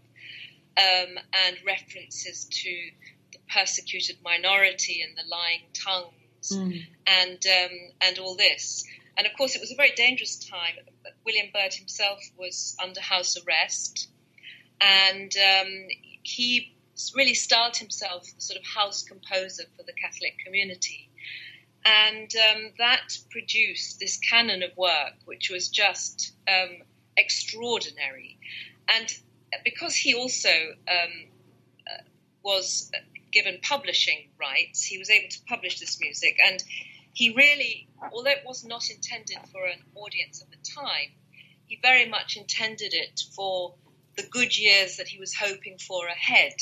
um, 0.78 1.18
and 1.46 1.56
references 1.66 2.46
to 2.46 2.90
the 3.32 3.38
persecuted 3.52 4.16
minority 4.24 5.02
and 5.02 5.16
the 5.16 5.28
lying 5.28 5.62
tongues, 5.74 6.52
mm. 6.52 6.82
and 7.06 7.44
um, 7.46 7.78
and 8.00 8.18
all 8.18 8.36
this. 8.36 8.84
And 9.20 9.26
of 9.26 9.36
course, 9.36 9.54
it 9.54 9.60
was 9.60 9.70
a 9.70 9.74
very 9.74 9.92
dangerous 9.94 10.36
time. 10.36 10.76
William 11.26 11.48
Byrd 11.52 11.74
himself 11.74 12.22
was 12.38 12.74
under 12.82 13.02
house 13.02 13.36
arrest, 13.36 14.08
and 14.80 15.30
um, 15.36 15.88
he 16.22 16.74
really 17.14 17.34
styled 17.34 17.76
himself 17.76 18.24
the 18.34 18.40
sort 18.40 18.58
of 18.58 18.64
house 18.64 19.02
composer 19.02 19.64
for 19.76 19.82
the 19.82 19.92
Catholic 19.92 20.38
community. 20.42 21.10
And 21.84 22.32
um, 22.34 22.70
that 22.78 23.18
produced 23.30 24.00
this 24.00 24.16
canon 24.16 24.62
of 24.62 24.74
work, 24.78 25.12
which 25.26 25.50
was 25.50 25.68
just 25.68 26.32
um, 26.48 26.78
extraordinary. 27.14 28.38
And 28.88 29.06
because 29.64 29.94
he 29.94 30.14
also 30.14 30.48
um, 30.48 31.26
uh, 31.86 32.02
was 32.42 32.90
given 33.30 33.58
publishing 33.62 34.30
rights, 34.40 34.82
he 34.82 34.96
was 34.96 35.10
able 35.10 35.28
to 35.28 35.40
publish 35.46 35.78
this 35.78 36.00
music. 36.00 36.38
And 36.42 36.64
he 37.12 37.34
really, 37.34 37.88
although 38.12 38.30
it 38.30 38.44
was 38.46 38.64
not 38.64 38.88
intended 38.90 39.38
for 39.52 39.64
an 39.64 39.80
audience 39.94 40.42
at 40.42 40.50
the 40.50 40.70
time, 40.80 41.10
he 41.66 41.78
very 41.82 42.08
much 42.08 42.36
intended 42.36 42.94
it 42.94 43.20
for 43.34 43.74
the 44.16 44.26
good 44.26 44.56
years 44.56 44.96
that 44.96 45.08
he 45.08 45.18
was 45.18 45.34
hoping 45.34 45.78
for 45.78 46.06
ahead, 46.06 46.54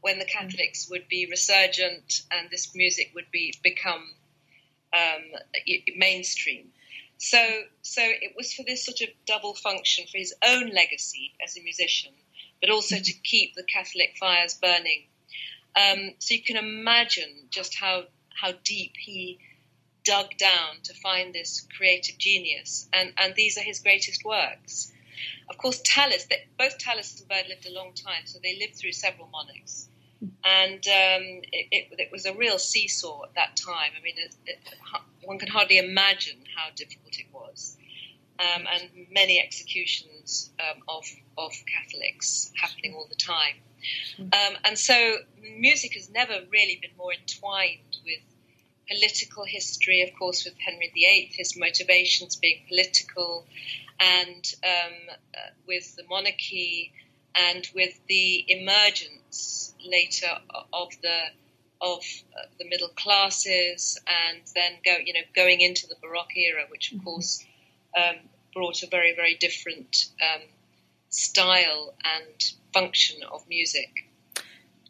when 0.00 0.18
the 0.18 0.24
Catholics 0.24 0.88
would 0.90 1.08
be 1.08 1.26
resurgent 1.30 2.22
and 2.30 2.50
this 2.50 2.74
music 2.74 3.12
would 3.14 3.30
be 3.30 3.54
become 3.62 4.04
um, 4.92 5.22
mainstream. 5.96 6.68
So, 7.18 7.38
so 7.82 8.02
it 8.02 8.34
was 8.36 8.52
for 8.52 8.64
this 8.66 8.84
sort 8.84 9.00
of 9.00 9.08
double 9.26 9.54
function 9.54 10.04
for 10.10 10.18
his 10.18 10.34
own 10.46 10.68
legacy 10.70 11.32
as 11.42 11.56
a 11.56 11.62
musician, 11.62 12.12
but 12.60 12.70
also 12.70 12.96
to 12.96 13.12
keep 13.12 13.54
the 13.54 13.62
Catholic 13.62 14.16
fires 14.18 14.58
burning. 14.60 15.04
Um, 15.74 16.14
so 16.18 16.34
you 16.34 16.42
can 16.42 16.56
imagine 16.56 17.48
just 17.50 17.74
how 17.78 18.04
how 18.34 18.52
deep 18.64 18.92
he 18.98 19.38
dug 20.04 20.36
down 20.36 20.76
to 20.84 20.94
find 20.94 21.34
this 21.34 21.66
creative 21.76 22.18
genius, 22.18 22.88
and, 22.92 23.12
and 23.16 23.34
these 23.34 23.56
are 23.58 23.62
his 23.62 23.80
greatest 23.80 24.24
works. 24.24 24.92
Of 25.48 25.58
course, 25.58 25.80
Tallis, 25.84 26.26
both 26.58 26.78
Tallis 26.78 27.18
and 27.20 27.28
Byrd 27.28 27.48
lived 27.48 27.66
a 27.66 27.72
long 27.72 27.92
time, 27.92 28.26
so 28.26 28.38
they 28.42 28.58
lived 28.58 28.76
through 28.76 28.92
several 28.92 29.28
monarchs. 29.28 29.88
And 30.42 30.86
um, 30.86 31.42
it, 31.52 31.68
it, 31.70 31.88
it, 31.98 32.08
was 32.12 32.24
a 32.24 32.34
real 32.34 32.58
seesaw 32.58 33.24
at 33.24 33.34
that 33.34 33.56
time. 33.56 33.90
I 33.98 34.02
mean, 34.02 34.14
it, 34.16 34.58
one 35.22 35.38
can 35.38 35.48
hardly 35.48 35.78
imagine 35.78 36.38
how 36.56 36.70
difficult 36.74 37.18
it 37.18 37.26
was. 37.32 37.76
Um, 38.38 38.64
and 38.72 39.06
many 39.12 39.38
executions 39.38 40.50
um, 40.58 40.82
of, 40.88 41.04
of 41.36 41.52
Catholics 41.66 42.50
happening 42.56 42.94
all 42.94 43.06
the 43.08 43.16
time. 43.16 43.56
Um, 44.18 44.56
and 44.64 44.78
so 44.78 45.16
music 45.58 45.94
has 45.94 46.10
never 46.10 46.40
really 46.50 46.78
been 46.80 46.96
more 46.96 47.12
entwined 47.12 47.98
with 48.04 48.20
political 48.88 49.44
history, 49.44 50.02
of 50.02 50.10
course, 50.18 50.44
with 50.44 50.54
Henry 50.58 50.90
VIII, 50.94 51.30
his 51.32 51.56
motivations 51.56 52.36
being 52.36 52.64
political, 52.68 53.46
and 54.00 54.54
um, 54.64 54.92
uh, 55.34 55.50
with 55.66 55.96
the 55.96 56.04
monarchy, 56.08 56.92
and 57.34 57.68
with 57.74 57.98
the 58.08 58.44
emergence 58.48 59.74
later 59.84 60.30
of 60.72 60.90
the 61.02 61.18
of 61.80 62.02
uh, 62.38 62.46
the 62.58 62.68
middle 62.68 62.88
classes, 62.88 64.00
and 64.06 64.40
then 64.54 64.72
go, 64.84 64.96
you 65.04 65.12
know, 65.12 65.26
going 65.34 65.60
into 65.60 65.86
the 65.86 65.96
Baroque 66.00 66.36
era, 66.36 66.64
which 66.70 66.92
of 66.92 66.98
mm-hmm. 66.98 67.06
course 67.06 67.44
um, 67.96 68.16
brought 68.54 68.82
a 68.82 68.86
very, 68.86 69.14
very 69.14 69.34
different 69.34 70.06
um, 70.22 70.42
style 71.10 71.94
and 72.04 72.52
function 72.72 73.22
of 73.30 73.46
music. 73.48 73.90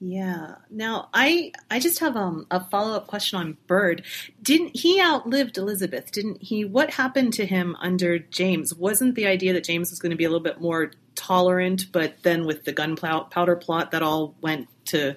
Yeah. 0.01 0.57
Now, 0.71 1.09
I 1.15 1.53
I 1.71 1.79
just 1.79 2.01
have 2.01 2.17
um, 2.17 2.47
a 2.51 2.65
follow 2.69 2.97
up 2.97 3.07
question 3.07 3.39
on 3.39 3.57
Byrd. 3.67 4.05
Didn't 4.43 4.77
he 4.77 5.01
outlived 5.01 5.57
Elizabeth? 5.57 6.11
Didn't 6.11 6.43
he? 6.43 6.65
What 6.65 6.91
happened 6.91 7.33
to 7.35 7.47
him 7.47 7.77
under 7.81 8.19
James? 8.19 8.75
Wasn't 8.75 9.15
the 9.15 9.27
idea 9.27 9.53
that 9.53 9.65
James 9.65 9.91
was 9.91 10.01
going 10.01 10.11
to 10.11 10.17
be 10.17 10.25
a 10.25 10.29
little 10.29 10.43
bit 10.43 10.61
more 10.61 10.91
tolerant, 11.15 11.93
but 11.93 12.23
then 12.23 12.45
with 12.45 12.65
the 12.65 12.73
gunpowder 12.73 13.57
plot, 13.57 13.93
that 13.93 14.03
all 14.03 14.35
went 14.41 14.69
to 14.87 15.17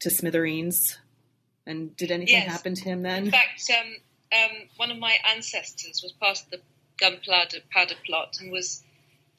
to 0.00 0.10
smithereens? 0.10 0.98
And 1.66 1.94
did 1.96 2.10
anything 2.10 2.36
yes. 2.36 2.50
happen 2.50 2.74
to 2.74 2.84
him 2.84 3.02
then? 3.02 3.26
In 3.26 3.30
fact, 3.30 3.70
um, 3.70 3.96
um, 4.32 4.56
one 4.76 4.90
of 4.90 4.98
my 4.98 5.16
ancestors 5.34 6.00
was 6.02 6.12
part 6.12 6.40
of 6.40 6.50
the 6.50 6.60
gunpowder 6.98 7.58
powder 7.70 7.94
plot 8.06 8.36
and 8.40 8.52
was 8.52 8.82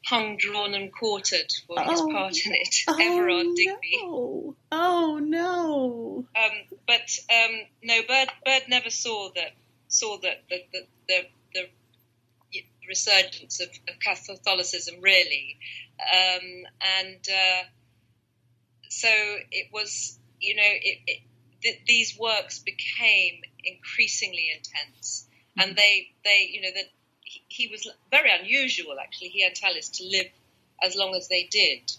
hung, 0.05 0.37
drawn, 0.37 0.73
and 0.73 0.91
quartered 0.91 1.51
for 1.67 1.79
oh, 1.79 1.89
his 1.89 2.01
part 2.01 2.45
in 2.45 2.53
it. 2.53 2.75
Oh, 2.87 2.97
Everard 2.99 3.55
Digby. 3.55 3.99
No. 4.01 4.55
Oh 4.71 5.19
no! 5.21 6.25
Um, 6.35 6.77
but 6.87 7.17
um, 7.29 7.61
no, 7.83 8.01
Bird, 8.07 8.29
Byrd 8.45 8.63
never 8.67 8.89
saw 8.89 9.29
that 9.35 9.53
saw 9.87 10.17
that 10.19 10.43
the 10.49 10.63
the, 10.71 10.87
the, 11.07 11.21
the 11.53 12.63
resurgence 12.87 13.59
of, 13.59 13.69
of, 13.87 13.99
Catholicism 13.99 14.95
really, 15.01 15.57
um, 15.99 16.63
and 16.99 17.25
uh, 17.29 17.63
so 18.89 19.09
it 19.51 19.67
was. 19.73 20.17
You 20.43 20.55
know, 20.55 20.63
it, 20.65 20.97
it, 21.05 21.19
th- 21.61 21.81
these 21.85 22.17
works 22.17 22.57
became 22.57 23.41
increasingly 23.63 24.47
intense, 24.55 25.27
mm-hmm. 25.55 25.69
and 25.69 25.77
they 25.77 26.07
they 26.23 26.49
you 26.51 26.61
know 26.61 26.71
that 26.73 26.89
he, 27.47 27.67
was 27.67 27.87
very 28.09 28.31
unusual, 28.31 28.95
actually. 29.01 29.29
He 29.29 29.43
and 29.43 29.55
Tallis 29.55 29.89
to 29.89 30.03
live 30.05 30.27
as 30.83 30.95
long 30.95 31.15
as 31.15 31.27
they 31.27 31.47
did. 31.49 31.91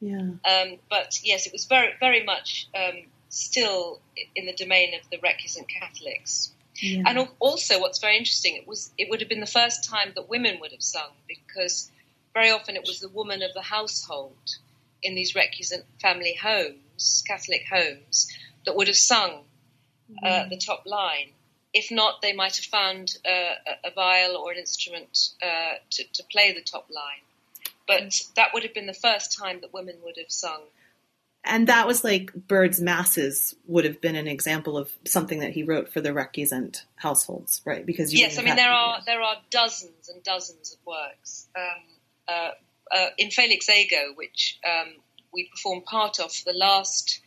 Yeah. 0.00 0.18
Um, 0.18 0.78
but 0.88 1.18
yes, 1.22 1.46
it 1.46 1.52
was 1.52 1.64
very, 1.66 1.92
very 1.98 2.24
much 2.24 2.68
um, 2.74 3.04
still 3.28 4.00
in 4.34 4.46
the 4.46 4.52
domain 4.52 4.94
of 4.94 5.08
the 5.10 5.18
recusant 5.18 5.68
Catholics. 5.68 6.52
Yeah. 6.76 7.02
And 7.06 7.28
also, 7.40 7.80
what's 7.80 7.98
very 7.98 8.16
interesting, 8.16 8.56
it 8.56 8.66
was 8.66 8.92
it 8.96 9.08
would 9.10 9.20
have 9.20 9.28
been 9.28 9.40
the 9.40 9.46
first 9.46 9.88
time 9.88 10.12
that 10.14 10.28
women 10.28 10.58
would 10.60 10.70
have 10.70 10.82
sung 10.82 11.10
because 11.26 11.90
very 12.34 12.50
often 12.50 12.76
it 12.76 12.84
was 12.86 13.00
the 13.00 13.08
woman 13.08 13.42
of 13.42 13.52
the 13.54 13.62
household 13.62 14.56
in 15.02 15.16
these 15.16 15.34
recusant 15.34 15.82
family 16.00 16.38
homes, 16.40 17.24
Catholic 17.26 17.64
homes, 17.68 18.28
that 18.64 18.76
would 18.76 18.86
have 18.86 18.96
sung 18.96 19.42
uh, 20.22 20.48
the 20.48 20.56
top 20.56 20.84
line 20.86 21.30
if 21.74 21.90
not, 21.90 22.22
they 22.22 22.32
might 22.32 22.56
have 22.56 22.64
found 22.64 23.16
uh, 23.26 23.54
a 23.84 23.90
viol 23.94 24.36
or 24.36 24.52
an 24.52 24.58
instrument 24.58 25.30
uh, 25.42 25.74
to, 25.90 26.04
to, 26.14 26.22
play 26.30 26.52
the 26.52 26.62
top 26.62 26.88
line. 26.90 27.22
But 27.86 28.20
that 28.36 28.48
would 28.52 28.62
have 28.62 28.74
been 28.74 28.86
the 28.86 28.94
first 28.94 29.36
time 29.38 29.60
that 29.60 29.72
women 29.72 29.96
would 30.02 30.16
have 30.16 30.30
sung. 30.30 30.60
And 31.44 31.66
that 31.68 31.86
was 31.86 32.04
like 32.04 32.32
Byrd's 32.34 32.80
Masses 32.80 33.54
would 33.66 33.84
have 33.84 34.00
been 34.00 34.16
an 34.16 34.26
example 34.26 34.76
of 34.76 34.92
something 35.06 35.40
that 35.40 35.52
he 35.52 35.62
wrote 35.62 35.92
for 35.92 36.00
the 36.00 36.10
recusant 36.10 36.82
households, 36.96 37.62
right? 37.64 37.86
Because 37.86 38.12
yes, 38.12 38.38
I 38.38 38.42
mean 38.42 38.56
there 38.56 38.72
are 38.72 38.98
there 39.06 39.22
are 39.22 39.36
dozens 39.50 40.08
and 40.08 40.22
dozens 40.22 40.72
of 40.72 40.78
works 40.84 41.46
um, 41.56 41.84
uh, 42.28 42.50
uh, 42.90 43.06
Infelix 43.18 43.70
Ego, 43.70 44.12
which 44.14 44.58
um, 44.66 44.94
we 45.32 45.48
performed 45.48 45.84
part 45.84 46.18
of 46.18 46.32
for 46.32 46.52
the 46.52 46.58
last 46.58 47.20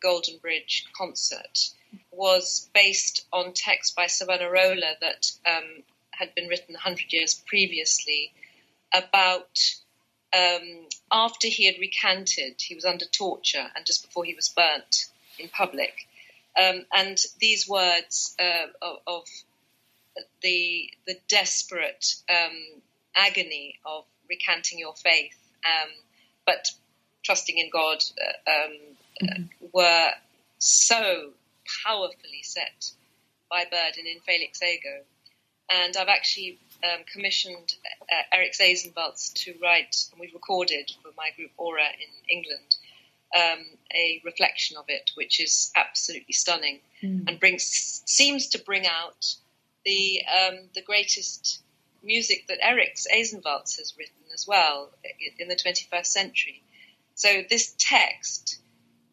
Golden 0.00 0.38
Bridge 0.38 0.86
concert 0.96 1.70
was 2.10 2.68
based 2.74 3.26
on 3.32 3.52
text 3.52 3.94
by 3.94 4.06
Savonarola 4.06 4.94
that 5.00 5.30
um, 5.46 5.82
had 6.10 6.34
been 6.34 6.48
written 6.48 6.74
100 6.74 7.12
years 7.12 7.34
previously 7.46 8.32
about 8.92 9.58
um, 10.36 10.86
after 11.10 11.48
he 11.48 11.66
had 11.66 11.80
recanted, 11.80 12.60
he 12.60 12.74
was 12.74 12.84
under 12.84 13.06
torture 13.06 13.66
and 13.74 13.86
just 13.86 14.04
before 14.04 14.24
he 14.24 14.34
was 14.34 14.48
burnt 14.48 15.06
in 15.38 15.48
public. 15.48 16.06
Um, 16.60 16.84
and 16.92 17.18
these 17.40 17.68
words 17.68 18.34
uh, 18.38 18.66
of, 18.82 18.98
of, 19.06 19.24
the 20.42 20.90
the 21.06 21.16
desperate 21.28 22.16
um, 22.28 22.80
agony 23.14 23.78
of 23.86 24.04
recanting 24.28 24.80
your 24.80 24.94
faith, 24.94 25.38
um, 25.64 25.88
but 26.44 26.72
trusting 27.22 27.56
in 27.56 27.70
God, 27.72 27.98
uh, 28.20 28.50
um, 28.50 28.78
mm-hmm. 29.22 29.66
were 29.72 30.10
so 30.58 31.30
powerfully 31.84 32.42
set 32.42 32.92
by 33.50 33.64
Byrd 33.64 33.96
and 33.96 34.06
Infelix 34.06 34.62
Ego. 34.62 35.04
And 35.70 35.96
I've 35.96 36.08
actually 36.08 36.58
um, 36.82 37.04
commissioned 37.12 37.74
uh, 38.02 38.22
Eric 38.32 38.52
Ešenvalds 38.52 39.32
to 39.44 39.54
write, 39.62 40.06
and 40.12 40.20
we've 40.20 40.32
recorded 40.32 40.90
for 41.02 41.10
my 41.16 41.30
group 41.36 41.50
Aura 41.56 41.84
in 41.84 42.36
England, 42.36 42.76
um, 43.36 43.64
a 43.94 44.20
reflection 44.24 44.76
of 44.78 44.86
it, 44.88 45.10
which 45.14 45.40
is 45.40 45.70
absolutely 45.76 46.32
stunning 46.32 46.80
mm. 47.02 47.28
and 47.28 47.38
brings 47.38 48.02
seems 48.06 48.48
to 48.48 48.58
bring 48.58 48.86
out 48.86 49.34
the 49.84 50.22
um, 50.26 50.58
the 50.74 50.82
greatest 50.82 51.60
music 52.02 52.46
that 52.48 52.58
Eric 52.62 52.96
Ešenvalds 53.12 53.76
has 53.78 53.94
written 53.98 54.14
as 54.32 54.46
well 54.46 54.90
in 55.38 55.48
the 55.48 55.56
21st 55.56 56.06
century. 56.06 56.62
So 57.14 57.42
this 57.50 57.74
text 57.78 58.58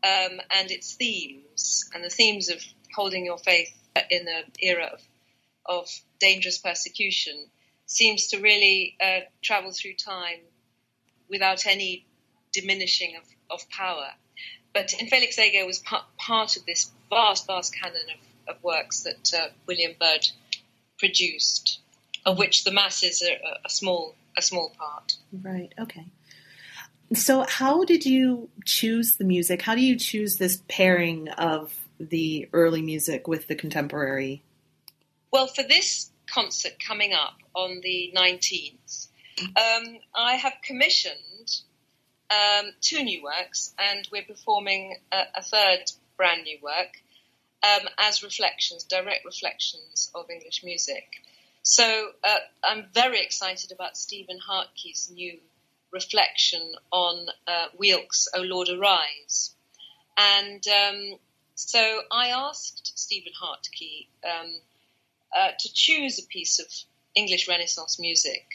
um, 0.05 0.39
and 0.51 0.69
its 0.69 0.93
themes 0.93 1.89
and 1.93 2.03
the 2.03 2.09
themes 2.09 2.50
of 2.50 2.63
holding 2.95 3.25
your 3.25 3.39
faith 3.39 3.74
in 4.12 4.27
an 4.27 4.43
era 4.59 4.91
of, 4.93 5.01
of 5.65 5.89
dangerous 6.19 6.59
persecution 6.59 7.33
seems 7.88 8.27
to 8.27 8.39
really 8.39 8.95
uh, 9.03 9.21
travel 9.41 9.71
through 9.71 9.95
time 9.95 10.39
without 11.29 11.65
any 11.65 12.05
diminishing 12.53 13.15
of, 13.15 13.24
of 13.50 13.69
power. 13.69 14.09
But 14.74 14.88
Infelix 14.89 15.39
Ego 15.39 15.65
was 15.65 15.79
part, 15.79 16.03
part 16.17 16.55
of 16.57 16.65
this 16.65 16.91
vast, 17.09 17.47
vast 17.47 17.74
canon 17.75 18.07
of, 18.47 18.55
of 18.55 18.63
works 18.63 19.03
that 19.03 19.33
uh, 19.33 19.47
William 19.65 19.93
Byrd 20.00 20.27
produced, 21.00 21.79
of 22.25 22.38
which 22.38 22.63
the 22.63 22.71
masses 22.71 23.24
are 23.24 23.57
a 23.65 23.69
small, 23.69 24.15
a 24.38 24.41
small 24.41 24.71
part. 24.77 25.15
Right. 25.31 25.74
Okay. 25.79 26.05
So, 27.13 27.45
how 27.47 27.83
did 27.83 28.05
you 28.05 28.50
choose 28.65 29.17
the 29.17 29.25
music? 29.25 29.62
How 29.62 29.75
do 29.75 29.81
you 29.81 29.95
choose 29.97 30.38
this 30.38 30.62
pairing 30.67 31.29
of 31.29 31.74
the 32.00 32.50
early 32.51 32.81
music 32.81 33.27
with 33.27 33.47
the 33.47 33.55
contemporary? 33.55 34.43
Well, 35.31 35.47
for 35.47 35.63
this 35.63 36.12
concert 36.27 36.74
coming 36.79 37.13
up 37.13 37.35
on 37.53 37.81
the 37.83 38.12
19th, 38.15 39.07
um, 39.39 40.00
I 40.15 40.35
have 40.35 40.53
commissioned 40.63 41.62
um, 42.31 42.71
two 42.81 43.03
new 43.03 43.24
works, 43.24 43.74
and 43.77 44.07
we're 44.12 44.24
performing 44.24 44.97
a, 45.12 45.24
a 45.35 45.43
third 45.43 45.91
brand 46.17 46.43
new 46.43 46.57
work 46.62 47.01
um, 47.63 47.88
as 48.00 48.24
reflections, 48.24 48.83
direct 48.83 49.25
reflections 49.25 50.09
of 50.15 50.29
English 50.29 50.63
music. 50.63 51.21
So 51.62 52.09
uh, 52.24 52.38
I'm 52.63 52.85
very 52.93 53.21
excited 53.21 53.71
about 53.71 53.97
Stephen 53.97 54.39
Hartke's 54.39 55.12
new 55.12 55.39
reflection 55.91 56.61
on 56.91 57.27
uh, 57.47 57.67
Weelkes' 57.79 58.27
O 58.35 58.41
Lord 58.41 58.69
Arise. 58.69 59.55
And 60.17 60.63
um, 60.67 61.19
so 61.55 62.01
I 62.11 62.29
asked 62.29 62.97
Stephen 62.97 63.33
Hartke 63.41 64.07
um, 64.23 64.53
uh, 65.35 65.51
to 65.57 65.73
choose 65.73 66.19
a 66.19 66.27
piece 66.27 66.59
of 66.59 66.67
English 67.15 67.47
Renaissance 67.47 67.99
music 67.99 68.45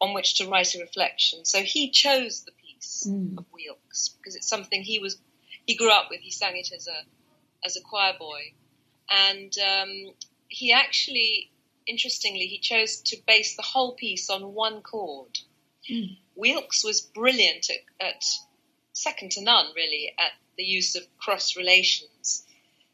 on 0.00 0.14
which 0.14 0.38
to 0.38 0.48
write 0.48 0.74
a 0.74 0.80
reflection. 0.80 1.44
So 1.44 1.62
he 1.62 1.90
chose 1.90 2.42
the 2.44 2.52
piece 2.52 3.06
mm. 3.08 3.36
of 3.38 3.44
Weelkes 3.52 4.16
because 4.16 4.36
it's 4.36 4.48
something 4.48 4.82
he 4.82 4.98
was 4.98 5.18
he 5.66 5.76
grew 5.76 5.90
up 5.90 6.06
with. 6.10 6.20
He 6.20 6.30
sang 6.30 6.56
it 6.56 6.72
as 6.74 6.88
a 6.88 7.02
as 7.64 7.76
a 7.76 7.82
choir 7.82 8.14
boy, 8.18 8.54
and 9.10 9.54
um, 9.58 10.14
he 10.48 10.72
actually, 10.72 11.50
interestingly, 11.86 12.46
he 12.46 12.58
chose 12.58 13.02
to 13.02 13.16
base 13.26 13.56
the 13.56 13.62
whole 13.62 13.92
piece 13.92 14.30
on 14.30 14.54
one 14.54 14.82
chord. 14.82 15.38
Weelkes 16.38 16.84
was 16.84 17.00
brilliant 17.00 17.68
at, 17.70 18.06
at 18.06 18.24
second 18.92 19.32
to 19.32 19.42
none, 19.42 19.66
really, 19.74 20.12
at 20.18 20.32
the 20.56 20.64
use 20.64 20.94
of 20.94 21.02
cross 21.18 21.56
relations. 21.56 22.44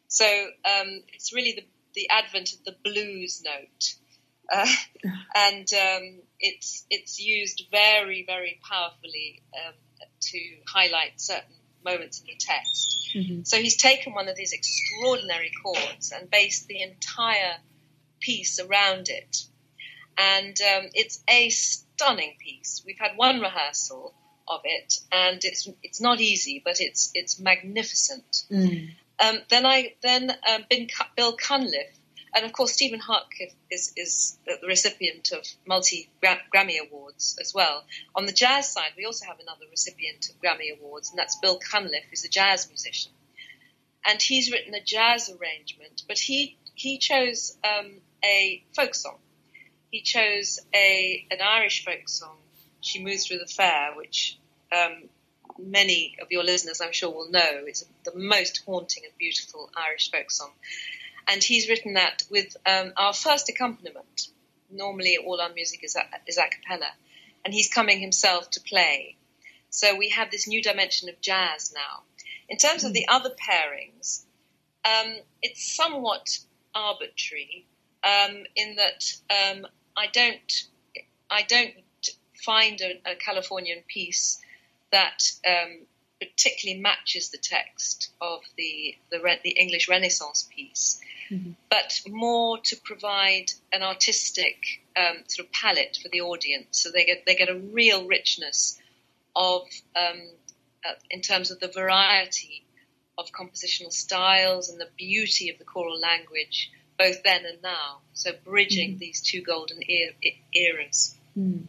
So 0.09 0.27
um, 0.65 1.03
it's 1.13 1.33
really 1.33 1.53
the, 1.53 1.65
the 1.95 2.09
advent 2.11 2.53
of 2.53 2.65
the 2.65 2.77
blues 2.85 3.43
note. 3.45 3.95
Uh, 4.53 4.67
and 5.35 5.69
um, 5.75 6.21
it's 6.39 6.87
it's 6.91 7.19
used 7.19 7.65
very 7.71 8.25
very 8.25 8.61
powerfully 8.63 9.43
um, 9.67 9.75
to 10.21 10.39
highlight 10.69 11.21
certain 11.21 11.57
moments 11.85 12.21
in 12.21 12.27
the 12.27 12.37
text. 12.39 13.11
Mm-hmm. 13.15 13.43
So 13.43 13.57
he's 13.57 13.77
taken 13.77 14.15
one 14.15 14.29
of 14.29 14.37
these 14.37 14.53
extraordinary 14.53 15.51
chords 15.63 16.13
and 16.13 16.31
based 16.31 16.69
the 16.69 16.83
entire 16.83 17.57
piece 18.21 18.61
around 18.61 19.09
it, 19.09 19.37
and 20.17 20.57
um, 20.61 20.91
it's 20.95 21.23
a 21.29 21.51
stunning 21.97 22.37
piece. 22.39 22.83
We've 22.87 22.99
had 22.99 23.17
one 23.17 23.41
rehearsal, 23.41 24.15
of 24.49 24.61
it, 24.65 24.95
and 25.13 25.45
it's 25.45 25.69
it's 25.83 26.01
not 26.01 26.21
easy, 26.21 26.63
but 26.65 26.81
it's 26.81 27.11
it's 27.15 27.39
magnificent. 27.39 28.45
Mm. 28.51 28.91
Um, 29.19 29.39
then 29.49 29.67
I 29.67 29.95
then 30.03 30.31
um, 30.31 30.65
Bill 31.17 31.37
Cunliffe, 31.37 31.99
and 32.35 32.45
of 32.45 32.53
course 32.53 32.73
Stephen 32.73 33.01
Hartke 33.01 33.53
is 33.71 33.93
is 33.97 34.39
the 34.47 34.67
recipient 34.67 35.33
of 35.33 35.45
multi 35.67 36.09
Grammy 36.23 36.79
awards 36.81 37.37
as 37.41 37.53
well. 37.55 37.85
On 38.15 38.27
the 38.27 38.33
jazz 38.33 38.73
side, 38.73 38.93
we 38.97 39.05
also 39.05 39.27
have 39.27 39.41
another 39.41 39.67
recipient 39.71 40.29
of 40.31 40.41
Grammy 40.41 40.79
awards, 40.79 41.11
and 41.11 41.19
that's 41.19 41.37
Bill 41.37 41.59
Cunliffe, 41.59 42.05
who's 42.11 42.25
a 42.25 42.29
jazz 42.29 42.69
musician, 42.69 43.13
and 44.07 44.21
he's 44.21 44.53
written 44.53 44.75
a 44.75 44.83
jazz 44.83 45.31
arrangement, 45.31 46.05
but 46.07 46.19
he 46.19 46.57
he 46.75 46.99
chose 46.99 47.57
um, 47.65 48.01
a 48.25 48.63
folk 48.75 48.95
song. 48.95 49.19
He 49.97 50.03
chose 50.03 50.61
a 50.75 51.27
an 51.31 51.39
Irish 51.41 51.83
folk 51.83 52.07
song 52.07 52.37
she 52.83 53.03
Moves 53.03 53.27
Through 53.27 53.39
the 53.39 53.47
Fair, 53.47 53.95
which 53.97 54.39
um, 54.71 55.09
many 55.59 56.19
of 56.21 56.31
your 56.31 56.45
listeners, 56.45 56.83
I'm 56.83 56.93
sure, 56.93 57.09
will 57.09 57.31
know 57.31 57.65
is 57.67 57.83
the 58.05 58.15
most 58.15 58.63
haunting 58.67 59.05
and 59.07 59.17
beautiful 59.17 59.71
Irish 59.75 60.11
folk 60.11 60.31
song. 60.31 60.51
And 61.27 61.43
he's 61.43 61.71
written 61.71 61.95
that 61.95 62.25
with 62.31 62.59
um, 62.67 62.93
our 62.99 63.15
first 63.15 63.49
accompaniment. 63.49 64.29
Normally, 64.71 65.17
all 65.17 65.41
our 65.41 65.55
music 65.55 65.83
is 65.83 65.97
a, 65.97 66.03
is 66.27 66.37
a 66.37 66.43
cappella, 66.43 66.93
and 67.43 67.55
he's 67.55 67.73
coming 67.73 67.99
himself 67.99 68.51
to 68.51 68.61
play. 68.61 69.17
So 69.71 69.97
we 69.97 70.11
have 70.11 70.31
this 70.31 70.47
new 70.47 70.63
dimension 70.63 71.09
of 71.09 71.23
jazz 71.23 71.73
now. 71.75 72.03
In 72.51 72.59
terms 72.59 72.85
of 72.85 72.93
the 72.93 73.09
other 73.09 73.31
pairings, 73.31 74.25
um, 74.85 75.15
it's 75.41 75.75
somewhat 75.75 76.39
arbitrary 76.75 77.65
um, 78.05 78.45
in 78.55 78.77
that 78.77 79.03
um, 79.31 79.67
I 79.97 80.07
don't 80.13 80.67
I 81.31 81.43
don't 81.43 81.75
find 82.45 82.81
a, 82.81 83.13
a 83.13 83.17
Californian 83.17 83.83
piece 83.89 84.41
that 84.93 85.23
um, 85.47 85.87
particularly 86.21 86.81
matches 86.81 87.31
the 87.31 87.39
text 87.39 88.11
of 88.21 88.41
the 88.57 88.97
the, 89.11 89.19
the 89.43 89.51
English 89.51 89.89
Renaissance 89.89 90.49
piece, 90.55 91.01
mm-hmm. 91.31 91.53
but 91.71 92.01
more 92.09 92.59
to 92.65 92.77
provide 92.77 93.53
an 93.73 93.83
artistic 93.83 94.83
um, 94.97 95.25
sort 95.27 95.47
of 95.47 95.53
palette 95.53 95.99
for 96.03 96.09
the 96.09 96.21
audience, 96.21 96.81
so 96.81 96.91
they 96.91 97.05
get 97.05 97.25
they 97.27 97.35
get 97.35 97.49
a 97.49 97.59
real 97.59 98.07
richness 98.07 98.79
of 99.35 99.63
um, 99.97 100.23
uh, 100.85 100.93
in 101.11 101.21
terms 101.21 101.51
of 101.51 101.61
the 101.61 101.69
variety 101.69 102.65
of 103.19 103.31
compositional 103.33 103.93
styles 103.93 104.69
and 104.69 104.81
the 104.81 104.89
beauty 104.97 105.51
of 105.51 105.59
the 105.59 105.65
choral 105.65 105.99
language, 105.99 106.71
both 106.99 107.23
then 107.23 107.45
and 107.47 107.63
now. 107.63 107.99
So 108.15 108.33
bridging 108.45 108.91
mm-hmm. 108.91 108.99
these 108.99 109.21
two 109.21 109.43
golden 109.43 109.79
er- 109.79 110.31
eras. 110.55 111.17
Mm. 111.37 111.65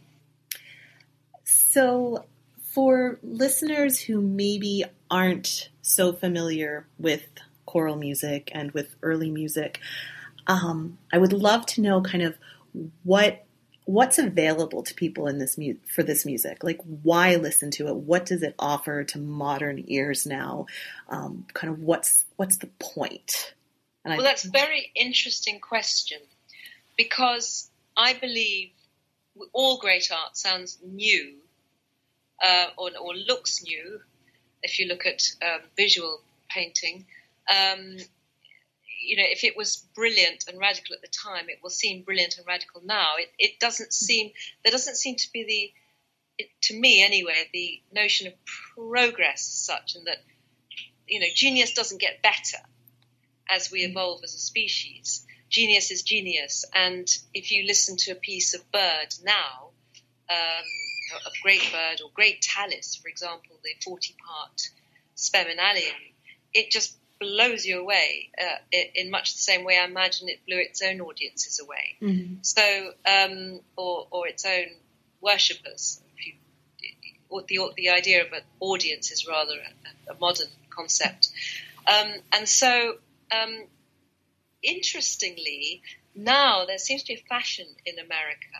So, 1.44 2.24
for 2.72 3.18
listeners 3.22 4.00
who 4.00 4.20
maybe 4.20 4.84
aren't 5.10 5.70
so 5.82 6.12
familiar 6.12 6.86
with 6.98 7.26
choral 7.66 7.96
music 7.96 8.50
and 8.54 8.72
with 8.72 8.94
early 9.02 9.30
music, 9.30 9.80
um, 10.46 10.98
I 11.12 11.18
would 11.18 11.32
love 11.32 11.66
to 11.66 11.80
know 11.80 12.00
kind 12.00 12.22
of 12.22 12.36
what 13.02 13.44
what's 13.84 14.18
available 14.18 14.82
to 14.82 14.92
people 14.92 15.26
in 15.26 15.38
this 15.38 15.56
mu- 15.56 15.76
for 15.94 16.02
this 16.02 16.26
music. 16.26 16.62
Like, 16.62 16.80
why 17.02 17.36
listen 17.36 17.70
to 17.72 17.88
it? 17.88 17.96
What 17.96 18.26
does 18.26 18.42
it 18.42 18.54
offer 18.58 19.02
to 19.04 19.18
modern 19.18 19.82
ears 19.86 20.26
now? 20.26 20.66
Um, 21.08 21.46
kind 21.54 21.72
of 21.72 21.80
what's 21.80 22.26
what's 22.36 22.58
the 22.58 22.68
point? 22.78 23.54
And 24.04 24.16
well, 24.16 24.26
I, 24.26 24.30
that's 24.30 24.44
a 24.44 24.50
very 24.50 24.90
interesting 24.94 25.60
question 25.60 26.18
because 26.96 27.70
I 27.96 28.14
believe 28.14 28.70
all 29.52 29.78
great 29.78 30.10
art 30.10 30.36
sounds 30.36 30.78
new 30.84 31.34
uh, 32.42 32.66
or, 32.76 32.90
or, 33.00 33.14
looks 33.14 33.62
new, 33.64 34.00
if 34.62 34.78
you 34.78 34.86
look 34.86 35.06
at 35.06 35.22
um, 35.42 35.60
visual 35.76 36.20
painting, 36.48 37.06
um, 37.52 37.96
you 39.00 39.16
know, 39.16 39.24
if 39.26 39.44
it 39.44 39.56
was 39.56 39.84
brilliant 39.94 40.44
and 40.48 40.58
radical 40.58 40.94
at 40.94 41.02
the 41.02 41.08
time, 41.08 41.48
it 41.48 41.58
will 41.62 41.70
seem 41.70 42.02
brilliant 42.02 42.36
and 42.38 42.46
radical 42.46 42.82
now. 42.84 43.12
It, 43.18 43.30
it 43.38 43.60
doesn't 43.60 43.92
seem 43.92 44.32
there 44.62 44.72
doesn't 44.72 44.96
seem 44.96 45.16
to 45.16 45.32
be 45.32 45.44
the 45.44 46.44
it, 46.44 46.50
to 46.62 46.78
me 46.78 47.02
anyway 47.02 47.48
the 47.52 47.80
notion 47.92 48.26
of 48.26 48.34
progress 48.76 49.40
as 49.40 49.66
such, 49.66 49.96
and 49.96 50.06
that 50.06 50.18
you 51.06 51.20
know 51.20 51.26
genius 51.34 51.72
doesn't 51.72 52.00
get 52.00 52.22
better 52.22 52.58
as 53.48 53.70
we 53.70 53.80
evolve 53.80 54.22
as 54.24 54.34
a 54.34 54.38
species. 54.38 55.24
genius 55.48 55.90
is 55.90 56.02
genius. 56.02 56.64
And 56.74 57.08
if 57.32 57.50
you 57.50 57.66
listen 57.66 57.96
to 57.98 58.12
a 58.12 58.16
piece 58.16 58.54
of 58.54 58.70
Byrd 58.70 59.14
now, 59.24 59.70
um, 60.30 60.64
of 61.26 61.32
Great 61.42 61.62
Byrd 61.72 62.00
or 62.04 62.10
Great 62.12 62.42
Tallis, 62.42 62.96
for 62.96 63.08
example, 63.08 63.56
the 63.62 63.70
40 63.82 64.14
part 64.26 64.68
Spem 65.16 65.50
in 65.50 65.58
alium, 65.58 65.94
it 66.52 66.70
just 66.70 66.96
blows 67.18 67.64
you 67.64 67.80
away 67.80 68.30
uh, 68.40 68.56
in 68.94 69.10
much 69.10 69.32
the 69.32 69.40
same 69.40 69.64
way 69.64 69.78
I 69.78 69.84
imagine 69.84 70.28
it 70.28 70.40
blew 70.46 70.58
its 70.58 70.82
own 70.82 71.00
audiences 71.00 71.60
away. 71.60 71.96
Mm-hmm. 72.00 72.34
So, 72.42 72.92
um, 73.06 73.60
or, 73.76 74.06
or 74.10 74.28
its 74.28 74.44
own 74.44 74.66
worshippers. 75.20 76.00
You, 76.18 76.34
or 77.28 77.42
the, 77.42 77.58
the 77.76 77.90
idea 77.90 78.24
of 78.24 78.32
an 78.32 78.42
audience 78.60 79.10
is 79.10 79.26
rather 79.26 79.54
a, 79.54 80.12
a 80.12 80.18
modern 80.18 80.48
concept. 80.70 81.30
Um, 81.86 82.12
and 82.32 82.48
so, 82.48 82.98
um, 83.30 83.66
interestingly, 84.62 85.82
now 86.14 86.64
there 86.66 86.78
seems 86.78 87.02
to 87.04 87.14
be 87.14 87.20
a 87.20 87.28
fashion 87.28 87.66
in 87.86 87.98
America 87.98 88.58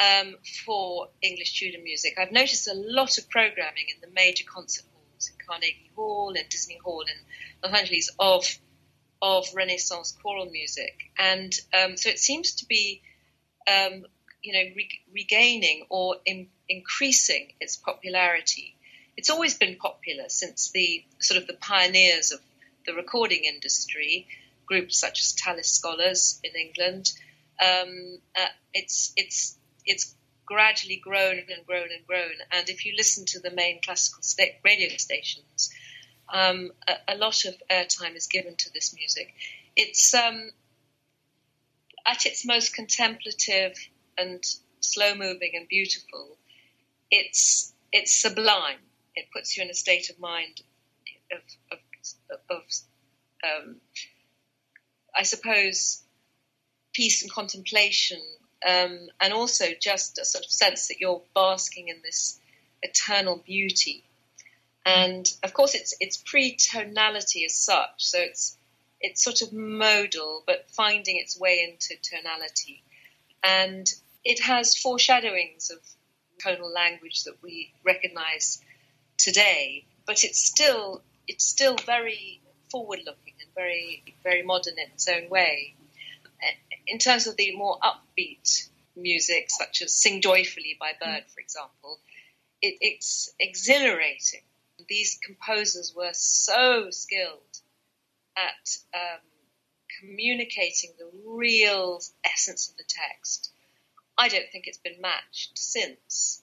um, 0.00 0.36
for 0.64 1.08
English 1.22 1.58
Tudor 1.58 1.82
music. 1.82 2.14
I've 2.18 2.32
noticed 2.32 2.68
a 2.68 2.74
lot 2.74 3.18
of 3.18 3.28
programming 3.30 3.86
in 3.94 4.00
the 4.00 4.14
major 4.14 4.44
concert 4.44 4.84
halls 4.92 5.30
in 5.30 5.46
Carnegie 5.46 5.90
Hall 5.94 6.34
and 6.36 6.48
Disney 6.48 6.78
Hall 6.82 7.02
in 7.02 7.68
Los 7.70 7.78
Angeles 7.78 8.10
of 8.18 8.58
of 9.22 9.46
Renaissance 9.54 10.14
choral 10.20 10.50
music, 10.50 11.10
and 11.18 11.54
um, 11.72 11.96
so 11.96 12.10
it 12.10 12.18
seems 12.18 12.56
to 12.56 12.66
be, 12.66 13.00
um, 13.66 14.04
you 14.42 14.52
know, 14.52 14.70
re- 14.76 15.00
regaining 15.14 15.86
or 15.88 16.16
in- 16.26 16.50
increasing 16.68 17.52
its 17.58 17.76
popularity. 17.76 18.76
It's 19.16 19.30
always 19.30 19.56
been 19.56 19.76
popular 19.76 20.24
since 20.28 20.72
the 20.72 21.04
sort 21.20 21.40
of 21.40 21.46
the 21.46 21.54
pioneers 21.54 22.32
of 22.32 22.40
the 22.86 22.94
recording 22.94 23.44
industry, 23.44 24.28
groups 24.66 24.98
such 24.98 25.20
as 25.20 25.32
Tallis 25.32 25.70
Scholars 25.70 26.40
in 26.42 26.52
England. 26.54 27.12
Um, 27.62 28.18
uh, 28.36 28.46
it's 28.72 29.12
it's 29.16 29.56
it's 29.84 30.14
gradually 30.46 30.96
grown 30.96 31.38
and 31.38 31.66
grown 31.66 31.88
and 31.90 32.06
grown. 32.06 32.34
And 32.50 32.68
if 32.68 32.84
you 32.84 32.94
listen 32.96 33.24
to 33.26 33.40
the 33.40 33.50
main 33.50 33.80
classical 33.82 34.22
radio 34.64 34.88
stations, 34.96 35.70
um, 36.32 36.70
a, 36.86 37.14
a, 37.14 37.16
lot 37.16 37.44
of 37.44 37.54
airtime 37.70 38.16
is 38.16 38.26
given 38.26 38.56
to 38.56 38.72
this 38.72 38.94
music. 38.94 39.34
It's 39.76 40.12
um, 40.14 40.50
at 42.06 42.26
its 42.26 42.44
most 42.46 42.74
contemplative 42.74 43.76
and 44.18 44.42
slow 44.80 45.14
moving 45.14 45.52
and 45.54 45.68
beautiful. 45.68 46.36
It's 47.10 47.72
it's 47.92 48.12
sublime. 48.12 48.78
It 49.14 49.26
puts 49.32 49.56
you 49.56 49.62
in 49.62 49.70
a 49.70 49.74
state 49.74 50.10
of 50.10 50.18
mind 50.18 50.60
of, 51.32 51.40
of, 51.72 51.78
of 52.50 52.62
um, 53.44 53.76
I 55.16 55.22
suppose, 55.22 56.02
peace 56.92 57.22
and 57.22 57.30
contemplation 57.30 58.20
um, 58.66 59.08
and 59.20 59.32
also 59.32 59.66
just 59.78 60.18
a 60.18 60.24
sort 60.24 60.44
of 60.44 60.50
sense 60.50 60.88
that 60.88 61.00
you're 61.00 61.22
basking 61.34 61.88
in 61.88 61.96
this 62.02 62.40
eternal 62.82 63.42
beauty. 63.44 64.04
And 64.86 65.30
of 65.42 65.54
course, 65.54 65.74
it's 65.74 65.94
it's 66.00 66.16
pre-tonality 66.18 67.44
as 67.44 67.54
such, 67.54 68.04
so 68.04 68.18
it's 68.20 68.56
it's 69.00 69.22
sort 69.22 69.42
of 69.42 69.52
modal, 69.52 70.42
but 70.46 70.66
finding 70.70 71.16
its 71.16 71.38
way 71.38 71.66
into 71.66 71.94
tonality, 72.02 72.82
and 73.42 73.86
it 74.24 74.40
has 74.40 74.76
foreshadowings 74.76 75.70
of 75.70 75.78
tonal 76.42 76.70
language 76.70 77.24
that 77.24 77.42
we 77.42 77.72
recognise 77.82 78.62
today, 79.16 79.84
but 80.06 80.22
it's 80.22 80.44
still 80.44 81.02
it's 81.28 81.44
still 81.44 81.76
very 81.86 82.40
forward-looking 82.70 83.34
and 83.40 83.50
very 83.54 84.02
very 84.22 84.42
modern 84.42 84.74
in 84.78 84.90
its 84.92 85.08
own 85.08 85.28
way 85.28 85.74
in 86.86 86.98
terms 86.98 87.26
of 87.26 87.36
the 87.36 87.56
more 87.56 87.78
upbeat 87.80 88.68
music, 88.96 89.50
such 89.50 89.82
as 89.82 89.92
Sing 89.92 90.20
Joyfully 90.20 90.76
by 90.78 90.92
Byrd, 91.00 91.24
for 91.28 91.40
example, 91.40 91.98
it, 92.60 92.76
it's 92.80 93.30
exhilarating. 93.38 94.42
These 94.88 95.18
composers 95.22 95.94
were 95.94 96.12
so 96.12 96.90
skilled 96.90 97.60
at 98.36 98.76
um, 98.94 99.20
communicating 100.00 100.90
the 100.98 101.10
real 101.26 102.00
essence 102.24 102.68
of 102.68 102.76
the 102.76 102.84
text. 102.86 103.50
I 104.18 104.28
don't 104.28 104.50
think 104.52 104.66
it's 104.66 104.78
been 104.78 105.00
matched 105.00 105.58
since. 105.58 106.42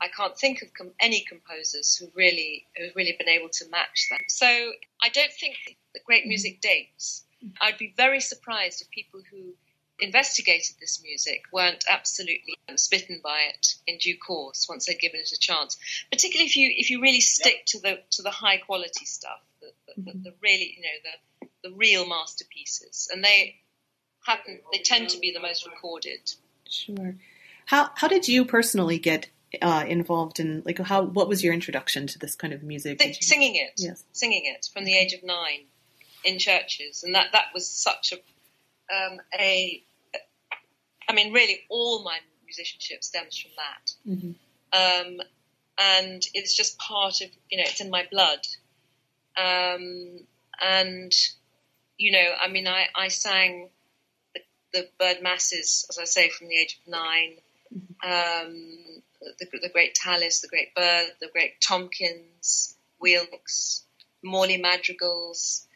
I 0.00 0.08
can't 0.08 0.36
think 0.36 0.62
of 0.62 0.74
com- 0.74 0.92
any 1.00 1.24
composers 1.26 1.96
who 1.96 2.08
really 2.14 2.66
who've 2.76 2.94
really 2.94 3.16
been 3.18 3.28
able 3.28 3.48
to 3.48 3.68
match 3.70 4.08
that. 4.10 4.20
So 4.28 4.46
I 4.46 5.08
don't 5.08 5.32
think 5.32 5.56
that 5.94 6.04
great 6.04 6.22
mm-hmm. 6.22 6.28
music 6.28 6.60
dates. 6.60 7.24
Mm-hmm. 7.42 7.54
I'd 7.62 7.78
be 7.78 7.94
very 7.96 8.20
surprised 8.20 8.82
if 8.82 8.90
people 8.90 9.22
who 9.30 9.54
investigated 9.98 10.76
this 10.80 11.02
music 11.02 11.42
weren't 11.52 11.84
absolutely 11.88 12.56
um, 12.68 12.76
smitten 12.76 13.20
by 13.22 13.40
it 13.54 13.74
in 13.86 13.98
due 13.98 14.18
course 14.18 14.66
once 14.68 14.86
they'd 14.86 14.98
given 14.98 15.20
it 15.20 15.32
a 15.32 15.38
chance. 15.38 15.78
Particularly 16.10 16.46
if 16.46 16.56
you 16.56 16.72
if 16.76 16.90
you 16.90 17.00
really 17.00 17.20
stick 17.20 17.64
to 17.66 17.80
the 17.80 18.00
to 18.10 18.22
the 18.22 18.30
high 18.30 18.58
quality 18.58 19.06
stuff, 19.06 19.40
the, 19.60 19.68
the, 19.86 20.00
mm-hmm. 20.00 20.22
the, 20.22 20.30
the 20.30 20.36
really 20.42 20.74
you 20.76 20.82
know 20.82 20.98
the 21.04 21.70
the 21.70 21.74
real 21.74 22.06
masterpieces, 22.06 23.08
and 23.12 23.24
they 23.24 23.56
happen 24.26 24.60
they 24.72 24.80
tend 24.80 25.08
to 25.08 25.18
be 25.18 25.32
the 25.32 25.40
most 25.40 25.66
recorded. 25.66 26.32
Sure. 26.68 27.14
How 27.66 27.90
how 27.94 28.08
did 28.08 28.28
you 28.28 28.44
personally 28.44 28.98
get 28.98 29.28
uh, 29.60 29.84
involved 29.86 30.40
in 30.40 30.62
like 30.64 30.78
how 30.78 31.02
what 31.02 31.28
was 31.28 31.42
your 31.42 31.52
introduction 31.52 32.06
to 32.06 32.18
this 32.18 32.34
kind 32.34 32.52
of 32.52 32.62
music? 32.62 32.98
singing 33.20 33.56
it, 33.56 33.72
yes, 33.76 34.04
singing 34.12 34.42
it 34.44 34.68
from 34.72 34.84
the 34.84 34.96
age 34.96 35.12
of 35.12 35.22
nine 35.22 35.66
in 36.24 36.38
churches, 36.38 37.02
and 37.02 37.14
that 37.14 37.28
that 37.32 37.46
was 37.54 37.68
such 37.68 38.12
a 38.12 38.16
um, 38.94 39.20
a 39.38 39.82
I 41.10 41.12
mean, 41.12 41.32
really, 41.32 41.62
all 41.68 42.04
my 42.04 42.18
musicianship 42.44 43.02
stems 43.02 43.36
from 43.36 43.50
that. 43.56 43.92
Mm-hmm. 44.08 44.30
Um, 44.72 45.20
and 45.76 46.22
it's 46.34 46.56
just 46.56 46.78
part 46.78 47.20
of, 47.20 47.30
you 47.50 47.58
know, 47.58 47.64
it's 47.66 47.80
in 47.80 47.90
my 47.90 48.06
blood. 48.12 48.46
Um, 49.36 50.20
and, 50.60 51.12
you 51.98 52.12
know, 52.12 52.34
I 52.40 52.46
mean, 52.46 52.68
I, 52.68 52.86
I 52.94 53.08
sang 53.08 53.70
the, 54.34 54.40
the, 54.72 54.88
Byrd 55.00 55.20
masses, 55.20 55.84
as 55.90 55.98
I 55.98 56.04
say, 56.04 56.28
from 56.28 56.46
the 56.46 56.54
age 56.54 56.78
of 56.86 56.92
9 56.92 57.02
mm-hmm. 57.74 58.46
um, 58.48 59.02
the, 59.20 59.46
the, 59.62 59.68
great 59.68 59.94
Tallis, 59.94 60.40
the 60.40 60.48
great 60.48 60.74
Byrd, 60.74 61.12
the 61.20 61.28
great 61.28 61.60
Tomkins, 61.60 62.76
Weelkes, 63.02 63.82
Morley 64.22 64.58
madrigals, 64.58 65.66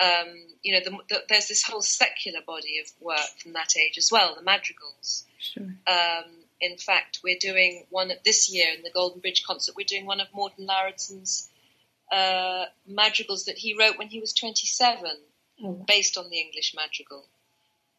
um, 0.00 0.34
you 0.62 0.74
know, 0.74 0.80
the, 0.84 0.96
the, 1.08 1.22
there's 1.28 1.48
this 1.48 1.62
whole 1.62 1.82
secular 1.82 2.40
body 2.46 2.78
of 2.78 2.90
work 3.00 3.18
from 3.42 3.52
that 3.52 3.76
age 3.76 3.98
as 3.98 4.10
well, 4.10 4.34
the 4.34 4.42
madrigals. 4.42 5.24
Sure. 5.38 5.64
Um, 5.86 6.24
in 6.60 6.76
fact, 6.78 7.20
we're 7.22 7.38
doing 7.38 7.84
one 7.90 8.12
this 8.24 8.52
year 8.52 8.72
in 8.74 8.82
the 8.82 8.90
Golden 8.90 9.20
Bridge 9.20 9.44
concert. 9.44 9.74
We're 9.76 9.86
doing 9.86 10.06
one 10.06 10.20
of 10.20 10.28
Morten 10.32 10.66
Lauridsen's 10.66 11.48
uh, 12.12 12.64
madrigals 12.86 13.44
that 13.44 13.58
he 13.58 13.76
wrote 13.78 13.98
when 13.98 14.08
he 14.08 14.20
was 14.20 14.32
27, 14.32 15.10
oh. 15.64 15.72
based 15.86 16.16
on 16.16 16.30
the 16.30 16.38
English 16.38 16.74
madrigal. 16.74 17.24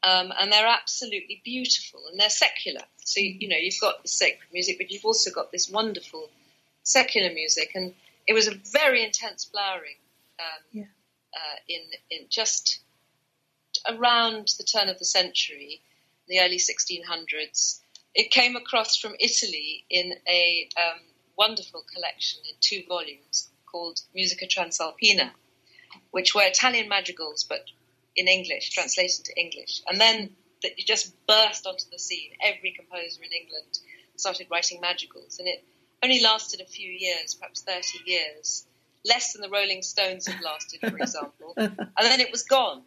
Um, 0.04 0.34
and 0.40 0.52
they're 0.52 0.68
absolutely 0.68 1.42
beautiful, 1.46 2.02
and 2.10 2.20
they're 2.20 2.30
secular. 2.30 2.82
So 3.04 3.20
you 3.20 3.48
know, 3.48 3.58
you've 3.58 3.80
got 3.80 4.02
the 4.02 4.10
sacred 4.10 4.48
music, 4.52 4.78
but 4.80 4.92
you've 4.92 5.06
also 5.06 5.30
got 5.32 5.52
this 5.52 5.70
wonderful 5.70 6.30
secular 6.84 7.32
music, 7.32 7.72
and 7.76 7.94
it 8.28 8.34
was 8.34 8.48
a 8.48 8.56
very 8.72 9.04
intense 9.04 9.46
flowering. 9.46 9.98
Um, 10.40 10.64
yeah 10.72 10.84
uh, 11.34 11.58
in, 11.68 11.82
in 12.10 12.26
just 12.30 12.80
around 13.88 14.50
the 14.58 14.64
turn 14.64 14.90
of 14.90 15.00
the 15.00 15.06
century, 15.06 15.82
the 16.28 16.40
early 16.40 16.58
1600s. 16.58 17.80
It 18.14 18.32
came 18.32 18.56
across 18.56 18.98
from 18.98 19.16
Italy 19.20 19.86
in 19.90 20.14
a 20.28 20.70
um, 20.78 21.00
wonderful 21.38 21.84
collection 21.94 22.42
in 22.50 22.56
two 22.60 22.84
volumes 22.88 23.50
called 23.66 24.02
Musica 24.14 24.46
Transalpina, 24.46 25.32
which 26.12 26.36
were 26.36 26.44
Italian 26.44 26.90
madrigals 26.90 27.46
but 27.48 27.66
in 28.16 28.28
English, 28.28 28.72
translated 28.72 29.20
into 29.20 29.40
English. 29.40 29.82
And 29.88 30.00
then 30.00 30.36
that 30.64 30.78
you 30.78 30.86
just 30.86 31.14
burst 31.28 31.66
onto 31.66 31.86
the 31.92 32.00
scene. 32.00 32.32
Every 32.42 32.72
composer 32.72 33.24
in 33.24 33.32
England 33.32 33.80
started 34.16 34.48
writing 34.52 34.80
madrigals, 34.80 35.40
and 35.40 35.48
it 35.48 35.64
only 36.04 36.22
lasted 36.22 36.62
a 36.62 36.66
few 36.66 36.90
years, 36.90 37.34
perhaps 37.36 37.62
30 37.62 37.82
years 38.06 38.66
less 39.06 39.34
than 39.34 39.42
the 39.42 39.50
Rolling 39.50 39.82
Stones 39.82 40.28
have 40.28 40.42
lasted, 40.42 40.80
for 40.82 40.98
example, 41.02 41.54
and 41.58 41.78
then 42.00 42.20
it 42.20 42.32
was 42.32 42.44
gone. 42.44 42.84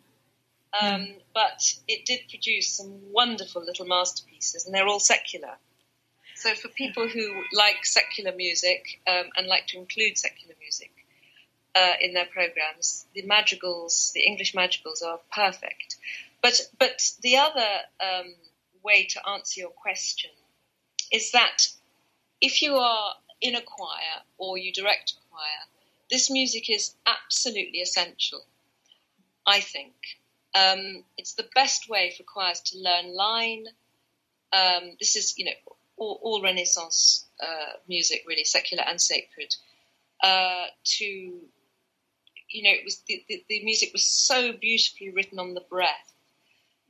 Um, 0.81 1.15
but 1.33 1.63
it 1.87 2.05
did 2.05 2.21
produce 2.29 2.73
some 2.73 3.13
wonderful 3.13 3.65
little 3.65 3.87
masterpieces, 3.87 4.67
and 4.67 4.75
they're 4.75 4.89
all 4.89 5.01
secular. 5.01 5.55
So 6.37 6.55
for 6.55 6.69
people 6.69 7.09
who 7.09 7.43
like 7.53 7.85
secular 7.85 8.33
music 8.35 9.01
um, 9.07 9.27
and 9.37 9.47
like 9.47 9.69
to 9.69 9.79
include 9.79 10.19
secular 10.19 10.55
music 10.61 10.91
uh, 11.75 11.93
in 12.01 12.15
their 12.15 12.27
programs, 12.27 13.07
the 13.15 13.23
madrigals, 13.23 14.13
the 14.15 14.25
English 14.25 14.55
madrigals, 14.55 15.03
are 15.03 15.21
perfect. 15.33 15.97
But 16.43 16.61
but 16.79 17.11
the 17.23 17.37
other 17.37 17.69
um, 18.01 18.35
way 18.83 19.07
to 19.07 19.29
answer 19.29 19.61
your 19.61 19.71
question 19.71 20.31
is 21.11 21.33
that 21.33 21.69
if 22.41 22.63
you 22.63 22.75
are 22.77 23.15
in 23.41 23.55
a 23.55 23.63
choir 23.63 24.23
or 24.39 24.59
you 24.59 24.73
direct 24.73 25.13
a 25.13 25.31
choir, 25.31 25.63
this 26.11 26.31
music 26.31 26.71
is 26.71 26.95
absolutely 27.07 27.81
essential, 27.81 28.45
I 29.47 29.61
think. 29.61 29.95
Um, 30.55 31.05
it's 31.19 31.35
the 31.35 31.49
best 31.55 31.89
way 31.89 32.15
for 32.17 32.23
choirs 32.23 32.61
to 32.61 32.79
learn 32.79 33.15
line. 33.15 33.67
Um, 34.53 34.97
this 35.01 35.17
is, 35.17 35.35
you 35.37 35.47
know, 35.47 35.75
all, 35.97 36.21
all 36.23 36.43
Renaissance 36.43 37.27
uh, 37.41 37.73
music, 37.89 38.25
really 38.27 38.45
secular 38.45 38.85
and 38.87 39.01
sacred. 39.01 39.55
Uh, 40.23 40.67
to, 40.85 41.41
you 42.55 42.63
know, 42.63 42.71
it 42.71 42.85
was 42.85 42.99
the, 43.09 43.23
the, 43.29 43.45
the, 43.49 43.65
music 43.65 43.91
was 43.93 44.07
so 44.07 44.53
beautifully 44.53 45.11
written 45.11 45.41
on 45.41 45.55
the 45.55 45.61
breath. 45.61 46.13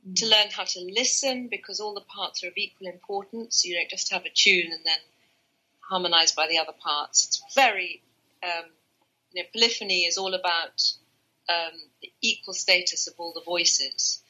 Mm. 0.07 0.15
To 0.17 0.27
learn 0.27 0.47
how 0.55 0.63
to 0.63 0.79
listen, 0.79 1.47
because 1.47 1.79
all 1.79 1.95
the 1.95 2.01
parts 2.01 2.43
are 2.43 2.47
of 2.47 2.53
equal 2.55 2.87
importance. 2.87 3.61
So 3.61 3.69
you 3.69 3.75
don't 3.75 3.89
just 3.89 4.13
have 4.13 4.25
a 4.25 4.29
tune 4.29 4.71
and 4.71 4.85
then 4.85 4.99
harmonized 5.79 6.35
by 6.35 6.47
the 6.47 6.59
other 6.59 6.73
parts. 6.79 7.25
It's 7.25 7.55
very, 7.55 8.03
um, 8.43 8.69
you 9.33 9.41
know, 9.41 9.49
polyphony 9.51 10.05
is 10.05 10.17
all 10.17 10.35
about 10.35 10.83
um, 11.49 11.73
the 12.01 12.11
equal 12.21 12.53
status 12.53 13.07
of 13.07 13.15
all 13.17 13.33
the 13.33 13.41
voices. 13.41 14.21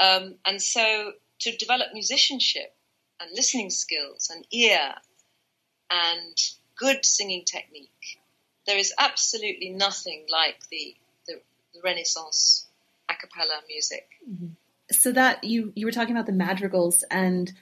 Um, 0.00 0.36
and 0.44 0.62
so 0.62 1.12
to 1.40 1.56
develop 1.56 1.88
musicianship 1.92 2.72
and 3.20 3.30
listening 3.34 3.70
skills 3.70 4.30
and 4.32 4.46
ear 4.52 4.94
and 5.90 6.36
good 6.76 7.04
singing 7.04 7.44
technique, 7.44 8.20
there 8.68 8.78
is 8.78 8.92
absolutely 8.98 9.70
nothing 9.70 10.26
like 10.30 10.60
the, 10.70 10.94
the, 11.26 11.40
the 11.74 11.80
Renaissance 11.82 12.66
a 13.08 13.14
cappella 13.14 13.60
music. 13.66 14.06
Mm-hmm. 14.30 14.48
So 14.92 15.12
that 15.12 15.42
you 15.42 15.72
you 15.74 15.86
were 15.86 15.92
talking 15.92 16.14
about 16.14 16.26
the 16.26 16.32
madrigals, 16.32 17.04
and 17.10 17.52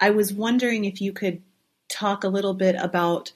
I 0.00 0.10
was 0.10 0.32
wondering 0.32 0.84
if 0.84 1.00
you 1.00 1.12
could 1.12 1.42
talk 1.88 2.24
a 2.24 2.28
little 2.28 2.54
bit 2.54 2.76
about 2.78 3.32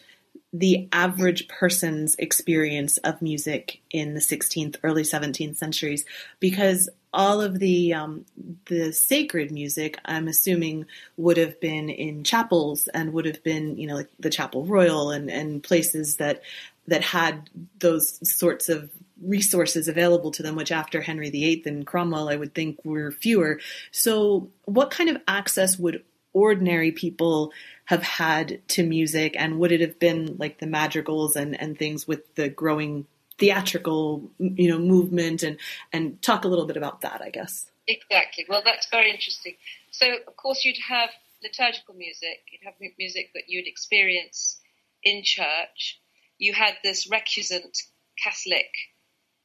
the 0.53 0.89
average 0.93 1.49
person's 1.49 2.15
experience 2.17 2.99
of 2.99 3.23
music 3.23 3.81
in 3.91 4.15
the 4.15 4.21
16th, 4.21 4.77
early 4.83 5.03
17th 5.03 5.57
centuries, 5.57 6.05
because 6.41 6.91
all 7.15 7.41
of 7.41 7.59
the 7.59 7.93
um, 7.93 8.25
the 8.67 8.93
sacred 8.93 9.51
music, 9.51 9.99
I'm 10.05 10.29
assuming, 10.29 10.87
would 11.17 11.37
have 11.37 11.61
been 11.61 11.91
in 11.91 12.25
chapels 12.25 12.89
and 12.89 13.13
would 13.13 13.27
have 13.27 13.43
been, 13.43 13.77
you 13.77 13.87
know, 13.87 13.97
like 13.97 14.09
the 14.19 14.31
Chapel 14.31 14.65
Royal 14.65 15.11
and, 15.11 15.31
and 15.31 15.63
places 15.63 16.17
that 16.17 16.43
that 16.87 17.03
had 17.03 17.49
those 17.79 18.19
sorts 18.29 18.69
of 18.69 18.91
resources 19.23 19.89
available 19.89 20.31
to 20.33 20.43
them, 20.43 20.57
which 20.57 20.73
after 20.73 21.01
Henry 21.01 21.31
VIII 21.31 21.63
and 21.67 21.87
Cromwell, 21.87 22.29
I 22.29 22.37
would 22.37 22.55
think 22.55 22.85
were 22.85 23.13
fewer. 23.13 23.61
So, 23.93 24.51
what 24.65 24.91
kind 24.91 25.09
of 25.09 25.19
access 25.29 25.79
would 25.79 26.03
ordinary 26.33 26.93
people 26.93 27.53
have 27.85 28.03
had 28.03 28.67
to 28.69 28.83
music? 28.83 29.35
And 29.39 29.59
would 29.59 29.73
it 29.73 29.81
have 29.81 29.99
been 29.99 30.37
like 30.39 30.59
the 30.59 30.67
madrigals 30.67 31.37
and, 31.37 31.59
and 31.61 31.79
things 31.79 32.07
with 32.09 32.35
the 32.35 32.49
growing 32.49 33.07
theatrical 33.39 34.31
you 34.39 34.69
know 34.69 34.79
movement? 34.79 35.43
And 35.43 35.59
and 35.93 36.21
talk 36.23 36.45
a 36.45 36.49
little 36.49 36.67
bit 36.67 36.77
about 36.77 37.03
that 37.03 37.23
i 37.23 37.31
guess. 37.31 37.67
Exactly. 37.87 38.47
Well 38.49 38.63
that's 38.65 38.89
very 38.91 39.11
interesting. 39.11 39.55
So 39.91 40.07
of 40.27 40.37
course 40.37 40.65
you'd 40.65 40.77
have 40.89 41.11
liturgical 41.43 41.95
music. 41.95 42.43
You'd 42.51 42.65
have 42.65 42.75
music 42.99 43.31
that 43.35 43.45
you'd 43.49 43.67
experience 43.67 44.59
in 45.05 45.23
church 45.25 46.01
you 46.43 46.53
had 46.53 46.75
this 46.83 47.07
recusant 47.07 47.85
catholic 48.23 48.67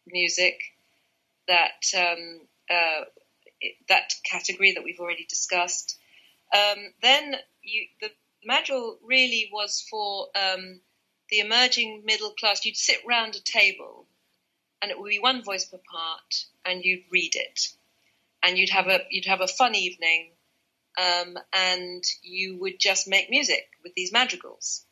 music 0.07 0.59
that 1.47 1.83
um, 1.95 2.41
uh, 2.69 3.03
that 3.87 4.13
category 4.29 4.73
that 4.73 4.83
we've 4.83 4.99
already 4.99 5.25
discussed. 5.29 5.97
Um, 6.53 6.77
then 7.03 7.35
you, 7.61 7.85
the 8.01 8.09
madrigal 8.43 8.97
really 9.03 9.47
was 9.53 9.85
for 9.89 10.27
um, 10.35 10.81
the 11.29 11.39
emerging 11.39 12.01
middle 12.03 12.31
class. 12.31 12.65
You'd 12.65 12.75
sit 12.75 12.97
round 13.07 13.35
a 13.35 13.41
table, 13.41 14.07
and 14.81 14.89
it 14.89 14.99
would 14.99 15.09
be 15.09 15.19
one 15.19 15.43
voice 15.43 15.65
per 15.65 15.77
part, 15.77 16.45
and 16.65 16.83
you'd 16.83 17.03
read 17.11 17.35
it, 17.35 17.69
and 18.41 18.57
you'd 18.57 18.71
have 18.71 18.87
a 18.87 19.01
you'd 19.11 19.25
have 19.25 19.41
a 19.41 19.47
fun 19.47 19.75
evening, 19.75 20.31
um, 20.97 21.37
and 21.53 22.03
you 22.23 22.57
would 22.57 22.79
just 22.79 23.07
make 23.07 23.29
music 23.29 23.67
with 23.83 23.93
these 23.93 24.11
madrigals, 24.11 24.86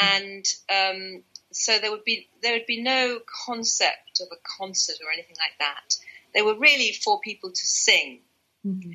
and 0.00 0.44
um, 0.68 1.22
so 1.52 1.78
there 1.78 1.90
would 1.90 2.04
be 2.04 2.28
there 2.42 2.52
would 2.52 2.66
be 2.66 2.82
no 2.82 3.20
concept 3.46 4.20
of 4.20 4.28
a 4.32 4.40
concert 4.58 4.96
or 5.04 5.12
anything 5.12 5.36
like 5.38 5.58
that. 5.58 5.96
They 6.34 6.42
were 6.42 6.58
really 6.58 6.92
for 6.92 7.20
people 7.20 7.50
to 7.50 7.66
sing. 7.66 8.20
Mm-hmm 8.66 8.92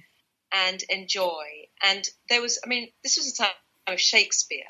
and 0.54 0.84
enjoy. 0.84 1.68
And 1.82 2.08
there 2.30 2.42
was, 2.42 2.60
I 2.63 2.68
mean, 2.68 2.89
this 3.02 3.18
was 3.18 3.34
a 3.34 3.36
time 3.36 3.52
of 3.88 4.00
Shakespeare, 4.00 4.70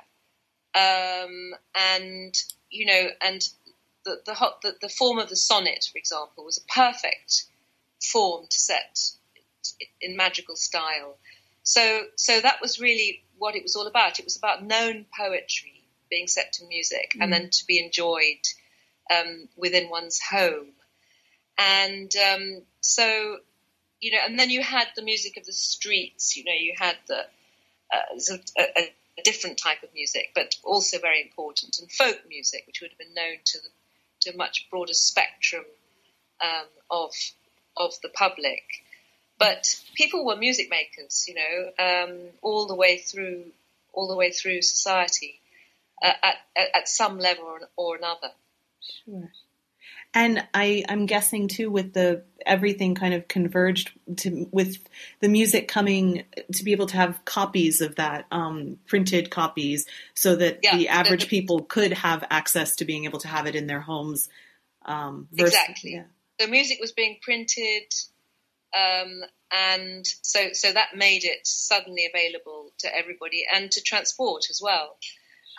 um, 0.74 1.54
and 1.76 2.34
you 2.72 2.86
know, 2.86 3.10
and 3.22 3.41
the 4.06 4.22
the, 4.26 4.34
hot, 4.34 4.62
the 4.62 4.76
the 4.82 4.89
form 4.89 5.19
of 5.19 5.30
the 5.30 5.36
sonnet, 5.36 5.88
for 5.91 5.98
example, 5.98 6.46
was 6.46 6.58
a 6.58 6.74
perfect 6.74 7.46
form 8.02 8.46
to 8.50 8.60
set 8.60 9.00
in 10.02 10.15
madrigal 10.15 10.56
style. 10.56 11.17
So, 11.65 12.02
so 12.17 12.41
that 12.41 12.60
was 12.62 12.80
really 12.80 13.24
what 13.38 13.56
it 13.56 13.63
was 13.63 13.76
all 13.76 13.88
about. 13.88 14.19
It 14.19 14.26
was 14.26 14.36
about 14.36 14.65
known 14.65 15.06
poetry 15.17 15.72
being 16.13 16.28
set 16.28 16.54
to 16.54 16.67
music 16.67 17.13
mm. 17.15 17.23
and 17.23 17.34
then 17.34 17.49
to 17.49 17.65
be 17.65 17.84
enjoyed 17.84 18.43
um, 19.12 19.49
within 19.58 19.89
one's 19.89 20.19
home. 20.21 20.67
And 21.58 22.12
um, 22.15 22.62
so 22.82 23.38
you 23.99 24.12
know, 24.12 24.19
and 24.26 24.38
then 24.38 24.49
you 24.49 24.62
had 24.62 24.88
the 24.95 25.02
music 25.02 25.38
of 25.38 25.45
the 25.45 25.54
streets. 25.54 26.36
You 26.36 26.43
know, 26.43 26.52
you 26.52 26.73
had 26.78 26.97
the 27.08 27.19
uh, 27.93 28.38
a, 28.60 28.82
a, 29.17 29.23
different 29.23 29.58
type 29.58 29.82
of 29.82 29.93
music, 29.93 30.32
but 30.36 30.56
also 30.63 30.99
very 30.99 31.21
important, 31.21 31.80
and 31.80 31.89
folk 31.89 32.19
music, 32.28 32.63
which 32.67 32.82
would 32.82 32.91
have 32.91 32.97
been 32.97 33.13
known 33.13 33.38
to 33.45 33.58
the, 33.60 33.69
to 34.21 34.34
a 34.34 34.38
much 34.38 34.67
broader 34.69 34.93
spectrum 34.93 35.63
um, 36.43 36.67
of 36.91 37.12
of 37.78 37.93
the 38.04 38.10
public. 38.10 38.63
But 39.39 39.73
people 39.95 40.26
were 40.26 40.36
music 40.36 40.69
makers, 40.69 41.26
you 41.28 41.36
know, 41.36 41.71
um, 41.80 42.17
all 42.41 42.67
the 42.67 42.76
way 42.76 42.97
through 42.97 43.45
all 43.93 44.08
the 44.08 44.17
way 44.17 44.32
through 44.32 44.62
society 44.63 45.39
uh, 46.01 46.12
at, 46.23 46.36
at, 46.56 46.67
at 46.75 46.88
some 46.88 47.19
level 47.19 47.45
or, 47.45 47.60
or 47.75 47.97
another. 47.97 48.32
Sure. 49.06 49.32
And 50.15 50.45
I, 50.53 50.84
I'm 50.88 51.08
guessing 51.08 51.47
too, 51.47 51.71
with 51.71 51.93
the 51.93 52.23
everything 52.45 52.93
kind 52.93 53.15
of 53.15 53.27
converged 53.27 53.91
to 54.17 54.47
with 54.51 54.77
the 55.21 55.27
music 55.27 55.67
coming 55.67 56.25
to 56.53 56.63
be 56.63 56.71
able 56.71 56.86
to 56.88 56.97
have 56.97 57.25
copies 57.25 57.82
of 57.82 57.95
that, 57.95 58.25
um, 58.32 58.77
printed 58.86 59.32
copies, 59.32 59.88
so 60.13 60.36
that 60.36 60.60
yeah. 60.62 60.77
the 60.77 60.89
average 60.89 61.27
people 61.29 61.62
could 61.63 61.93
have 61.93 62.23
access 62.29 62.75
to 62.75 62.86
being 62.86 63.06
able 63.06 63.19
to 63.19 63.27
have 63.27 63.47
it 63.47 63.56
in 63.56 63.65
their 63.65 63.82
homes. 63.82 64.29
Um, 64.86 65.27
versus, 65.32 65.56
exactly. 65.56 65.93
Yeah. 65.93 66.03
The 66.38 66.47
music 66.47 66.77
was 66.79 66.91
being 66.91 67.17
printed, 67.23 67.91
um, 68.75 69.21
and 69.51 70.06
so 70.21 70.49
so 70.53 70.71
that 70.71 70.95
made 70.95 71.23
it 71.23 71.47
suddenly 71.47 72.08
available 72.13 72.71
to 72.79 72.95
everybody 72.95 73.45
and 73.51 73.71
to 73.71 73.82
transport 73.82 74.43
as 74.51 74.62
well. 74.62 74.95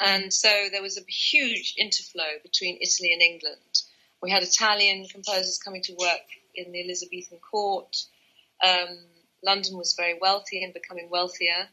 And 0.00 0.32
so 0.32 0.48
there 0.72 0.82
was 0.82 0.98
a 0.98 1.10
huge 1.10 1.74
interflow 1.80 2.42
between 2.42 2.78
Italy 2.80 3.12
and 3.12 3.22
England 3.22 3.82
we 4.24 4.30
had 4.30 4.42
Italian 4.42 5.06
composers 5.06 5.58
coming 5.58 5.82
to 5.82 5.92
work 5.92 6.24
in 6.54 6.72
the 6.72 6.82
Elizabethan 6.82 7.38
court. 7.38 7.94
Um, 8.66 8.96
London 9.42 9.76
was 9.76 9.92
very 9.92 10.18
wealthy 10.18 10.64
and 10.64 10.72
becoming 10.72 11.10
wealthier. 11.10 11.68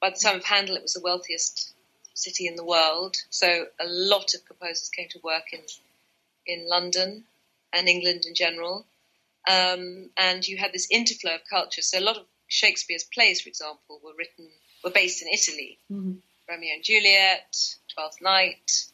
By 0.00 0.10
the 0.10 0.20
time 0.22 0.36
of 0.36 0.44
Handel, 0.44 0.76
it 0.76 0.82
was 0.82 0.92
the 0.92 1.00
wealthiest 1.00 1.74
city 2.14 2.46
in 2.46 2.54
the 2.54 2.64
world. 2.64 3.16
So 3.30 3.66
a 3.80 3.86
lot 3.86 4.34
of 4.34 4.44
composers 4.46 4.88
came 4.88 5.08
to 5.08 5.18
work 5.24 5.52
in 5.52 5.62
in 6.46 6.68
London 6.68 7.24
and 7.72 7.88
England 7.88 8.24
in 8.24 8.36
general. 8.36 8.86
Um, 9.48 10.10
and 10.16 10.46
you 10.46 10.58
had 10.58 10.72
this 10.72 10.86
interflow 10.92 11.34
of 11.34 11.40
culture. 11.50 11.82
So 11.82 11.98
a 11.98 12.06
lot 12.08 12.18
of 12.18 12.26
Shakespeare's 12.46 13.02
plays, 13.02 13.40
for 13.40 13.48
example, 13.48 14.00
were 14.04 14.14
written 14.16 14.48
were 14.84 14.90
based 14.90 15.22
in 15.22 15.28
Italy. 15.28 15.78
Mm-hmm. 15.90 16.18
Romeo 16.50 16.74
and 16.74 16.84
Juliet, 16.84 17.56
Twelfth 17.94 18.20
Night. 18.20 18.86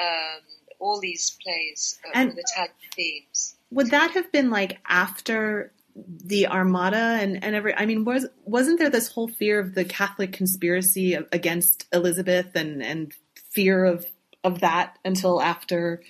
Um, 0.00 0.42
all 0.78 1.00
these 1.00 1.36
plays 1.42 1.98
uh, 2.06 2.10
and 2.14 2.30
with 2.30 2.38
Italian 2.38 2.74
themes. 2.94 3.56
Would 3.70 3.90
that 3.90 4.12
have 4.12 4.30
been 4.30 4.50
like 4.50 4.78
after 4.86 5.72
the 5.96 6.46
Armada 6.46 7.18
and, 7.20 7.42
and 7.42 7.54
every? 7.54 7.74
I 7.74 7.84
mean, 7.86 8.04
was 8.04 8.26
wasn't 8.44 8.78
there 8.78 8.90
this 8.90 9.08
whole 9.08 9.28
fear 9.28 9.58
of 9.58 9.74
the 9.74 9.84
Catholic 9.84 10.32
conspiracy 10.32 11.14
against 11.14 11.86
Elizabeth 11.92 12.54
and 12.54 12.82
and 12.82 13.12
fear 13.50 13.84
of 13.84 14.06
of 14.44 14.60
that 14.60 14.98
until 15.04 15.42
after? 15.42 16.02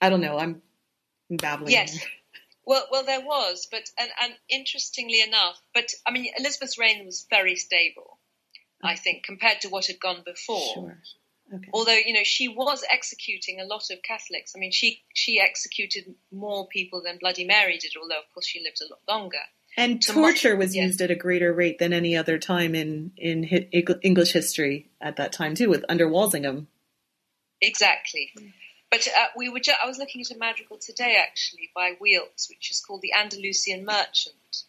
I 0.00 0.10
don't 0.10 0.20
know. 0.20 0.38
I'm, 0.38 0.62
I'm 1.30 1.36
babbling. 1.38 1.72
Yes. 1.72 1.98
Well, 2.64 2.84
well, 2.92 3.04
there 3.04 3.22
was, 3.22 3.66
but 3.70 3.90
and, 3.98 4.10
and 4.22 4.34
interestingly 4.50 5.22
enough, 5.22 5.58
but 5.72 5.94
I 6.06 6.10
mean, 6.10 6.30
Elizabeth's 6.38 6.78
reign 6.78 7.06
was 7.06 7.26
very 7.30 7.56
stable, 7.56 8.17
I 8.82 8.94
think, 8.94 9.24
compared 9.24 9.60
to 9.62 9.68
what 9.68 9.86
had 9.86 10.00
gone 10.00 10.22
before. 10.24 10.74
Sure. 10.74 10.98
Okay. 11.54 11.68
Although 11.72 11.96
you 12.04 12.12
know 12.12 12.24
she 12.24 12.48
was 12.48 12.84
executing 12.90 13.60
a 13.60 13.64
lot 13.64 13.84
of 13.90 14.02
Catholics. 14.02 14.52
I 14.54 14.58
mean, 14.58 14.72
she 14.72 15.02
she 15.14 15.40
executed 15.40 16.14
more 16.30 16.66
people 16.68 17.02
than 17.02 17.18
Bloody 17.18 17.44
Mary 17.44 17.78
did. 17.78 17.92
Although 18.00 18.18
of 18.18 18.32
course 18.34 18.46
she 18.46 18.62
lived 18.62 18.80
a 18.82 18.92
lot 18.92 19.00
longer. 19.08 19.38
And 19.76 20.02
so 20.02 20.12
torture 20.12 20.56
much, 20.56 20.66
was 20.66 20.76
yeah. 20.76 20.86
used 20.86 21.00
at 21.00 21.10
a 21.10 21.14
greater 21.14 21.52
rate 21.52 21.78
than 21.78 21.92
any 21.92 22.16
other 22.16 22.38
time 22.38 22.74
in 22.74 23.12
in 23.16 23.44
English 24.02 24.32
history 24.32 24.90
at 25.00 25.16
that 25.16 25.32
time 25.32 25.54
too, 25.54 25.68
with 25.68 25.84
under 25.88 26.08
Walsingham. 26.08 26.68
Exactly. 27.60 28.32
but 28.90 29.06
uh, 29.06 29.26
we 29.36 29.48
were. 29.48 29.60
Ju- 29.60 29.72
I 29.82 29.86
was 29.86 29.98
looking 29.98 30.20
at 30.20 30.30
a 30.30 30.38
madrigal 30.38 30.78
today, 30.78 31.16
actually, 31.18 31.70
by 31.74 31.92
Weelkes, 31.92 32.48
which 32.48 32.70
is 32.70 32.80
called 32.80 33.02
the 33.02 33.12
Andalusian 33.12 33.84
Merchant, 33.84 34.64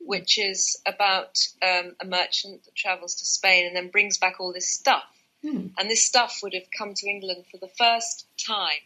which 0.00 0.38
is 0.38 0.80
about 0.86 1.38
um, 1.62 1.94
a 2.00 2.06
merchant 2.06 2.64
that 2.64 2.74
travels 2.74 3.16
to 3.16 3.24
Spain 3.24 3.66
and 3.66 3.76
then 3.76 3.88
brings 3.88 4.18
back 4.18 4.36
all 4.40 4.52
this 4.52 4.68
stuff. 4.68 5.04
Hmm. 5.42 5.68
And 5.78 5.88
this 5.88 6.02
stuff 6.02 6.40
would 6.42 6.54
have 6.54 6.70
come 6.76 6.94
to 6.94 7.08
England 7.08 7.44
for 7.50 7.58
the 7.58 7.70
first 7.78 8.26
time 8.44 8.82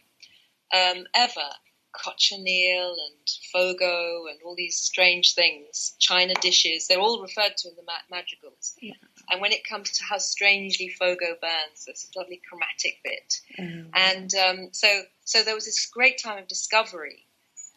um, 0.73 1.05
ever. 1.15 1.49
Cochineal 1.95 2.93
and 2.93 3.29
fogo 3.51 4.25
and 4.27 4.39
all 4.43 4.55
these 4.55 4.77
strange 4.77 5.35
things, 5.35 5.93
china 5.99 6.33
dishes, 6.41 6.87
they're 6.87 6.99
all 6.99 7.21
referred 7.21 7.55
to 7.55 7.69
in 7.69 7.75
the 7.75 7.83
ma- 7.83 7.93
madrigals. 8.09 8.73
Yeah. 8.81 8.95
And 9.29 9.39
when 9.39 9.51
it 9.51 9.63
comes 9.63 9.91
to 9.99 10.03
how 10.03 10.17
strangely 10.17 10.89
fogo 10.89 11.35
burns, 11.39 11.85
there's 11.85 12.09
a 12.15 12.19
lovely 12.19 12.41
chromatic 12.49 12.97
bit. 13.03 13.41
Um, 13.59 13.89
And 13.93 14.33
um, 14.33 14.69
so, 14.71 15.03
so 15.23 15.43
there 15.43 15.53
was 15.53 15.65
this 15.65 15.85
great 15.85 16.17
time 16.17 16.39
of 16.39 16.47
discovery 16.47 17.27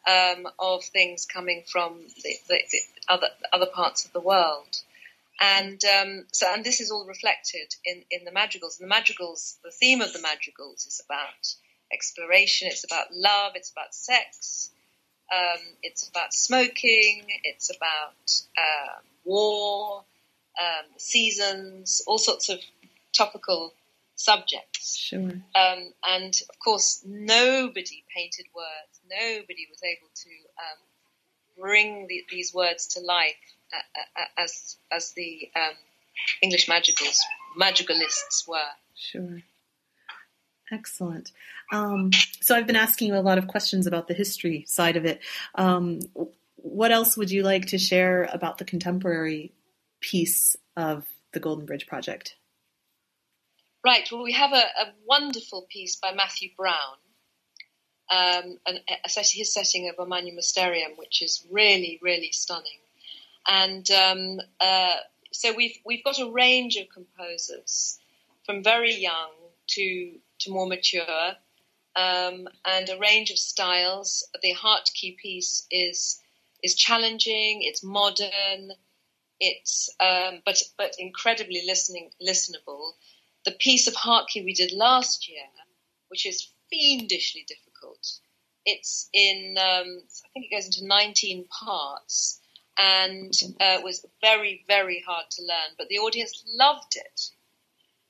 um, 0.07 0.47
of 0.59 0.85
things 0.85 1.27
coming 1.27 1.63
from 1.67 2.01
the, 2.23 2.35
the, 2.49 2.59
the 2.71 2.79
other 3.09 3.29
other 3.53 3.67
parts 3.67 4.05
of 4.05 4.13
the 4.13 4.21
world. 4.21 4.83
And 5.41 5.81
um, 5.85 6.25
so, 6.33 6.47
and 6.53 6.65
this 6.65 6.81
is 6.81 6.91
all 6.91 7.07
reflected 7.07 7.75
in, 7.85 8.03
in 8.11 8.25
the 8.25 8.33
madrigals. 8.33 8.81
And 8.81 8.89
the 8.89 8.95
madrigals, 8.95 9.59
the 9.63 9.71
theme 9.71 10.01
of 10.01 10.13
the 10.13 10.21
madrigals 10.21 10.87
is 10.87 11.03
about 11.05 11.55
exploration. 11.93 12.69
It's 12.69 12.85
about 12.85 13.13
love. 13.13 13.53
It's 13.55 13.71
about 13.71 13.95
sex. 13.95 14.71
Um, 15.31 15.61
it's 15.83 16.09
about 16.09 16.33
smoking. 16.33 17.27
It's 17.45 17.71
about 17.75 18.41
uh, 18.57 19.01
war, 19.25 20.05
um, 20.59 20.87
seasons, 20.97 22.01
all 22.07 22.19
sorts 22.19 22.49
of 22.49 22.61
topical 23.13 23.75
subjects. 24.17 24.97
sure. 24.97 25.31
Um, 25.55 25.93
and 26.07 26.35
of 26.51 26.59
course, 26.59 27.03
nobody 27.07 28.05
painted 28.15 28.47
words. 28.55 29.01
Nobody 29.09 29.67
was 29.71 29.81
able 29.85 30.11
to 30.15 30.31
um, 30.59 31.61
bring 31.61 32.07
the, 32.09 32.25
these 32.31 32.53
words 32.53 32.87
to 32.89 33.01
life 33.01 33.35
uh, 33.73 34.21
uh, 34.21 34.43
as 34.43 34.77
as 34.91 35.13
the 35.13 35.51
um, 35.55 35.75
English 36.43 36.69
madrigals 36.69 37.21
madrigalists 37.59 38.49
were. 38.49 38.73
Sure. 38.95 39.43
Excellent. 40.73 41.31
Um, 41.73 42.11
so 42.41 42.57
I've 42.57 42.67
been 42.67 42.77
asking 42.77 43.09
you 43.09 43.17
a 43.17 43.21
lot 43.21 43.39
of 43.39 43.47
questions 43.47 43.87
about 43.87 44.09
the 44.09 44.15
history 44.15 44.65
side 44.67 44.97
of 44.97 45.05
it. 45.05 45.21
Um, 45.55 46.01
what 46.57 46.91
else 46.91 47.17
would 47.17 47.31
you 47.31 47.43
like 47.43 47.67
to 47.67 47.79
share 47.79 48.29
about 48.33 48.59
the 48.59 48.65
contemporary 48.65 49.53
piece 50.01 50.57
of 50.77 51.07
the 51.33 51.41
Golden 51.41 51.67
Bridge 51.67 51.87
Project? 51.87 52.36
Right. 53.87 54.11
Well, 54.11 54.25
we 54.25 54.33
have 54.33 54.53
a, 54.53 54.57
a 54.57 54.93
wonderful 55.05 55.65
piece 55.71 55.95
by 55.95 56.13
Matthew 56.13 56.49
Brown, 56.57 56.97
um, 58.11 58.59
his 59.15 59.55
setting 59.55 59.89
of 59.89 59.95
O 60.01 60.05
Magnum 60.05 60.35
Mysterium, 60.35 60.95
which 60.97 61.23
is 61.23 61.47
really, 61.53 62.01
really 62.03 62.33
stunning. 62.33 62.81
And 63.47 63.89
um, 63.93 64.41
uh, 64.59 64.97
so 65.33 65.55
we've 65.55 65.79
we've 65.85 66.03
got 66.03 66.19
a 66.19 66.29
range 66.29 66.75
of 66.75 66.89
composers, 66.93 68.01
from 68.45 68.65
very 68.65 68.93
young 68.93 69.31
to 69.69 70.19
to 70.41 70.51
more 70.51 70.67
mature, 70.67 71.37
um, 71.95 72.49
and 72.65 72.89
a 72.89 72.99
range 72.99 73.31
of 73.31 73.39
styles. 73.39 74.29
The 74.43 74.53
Hartke 74.53 75.17
piece 75.17 75.65
is 75.71 76.21
is 76.61 76.75
challenging. 76.75 77.63
It's 77.63 77.85
modern. 77.85 78.73
It's 79.39 79.91
um, 80.01 80.43
but 80.45 80.61
but 80.77 80.97
incredibly 80.99 81.63
listening 81.65 82.11
listenable. 82.21 82.95
The 83.47 83.53
piece 83.53 83.87
of 83.87 83.95
Heart 83.95 84.31
we 84.35 84.53
did 84.53 84.73
last 84.73 85.29
year, 85.29 85.47
which 86.09 86.27
is 86.27 86.51
fiendishly 86.69 87.47
difficult. 87.47 88.19
It's 88.65 89.09
in 89.13 89.57
um, 89.57 90.03
I 90.25 90.29
think 90.35 90.47
it 90.51 90.55
goes 90.55 90.67
into 90.67 90.87
19 90.87 91.47
parts 91.47 92.41
and 92.77 93.33
uh, 93.61 93.79
was 93.83 94.05
very 94.21 94.65
very 94.67 95.03
hard 95.07 95.27
to 95.31 95.43
learn, 95.43 95.77
but 95.79 95.89
the 95.89 95.99
audience 95.99 96.43
loved 96.47 96.97
it. 96.97 97.21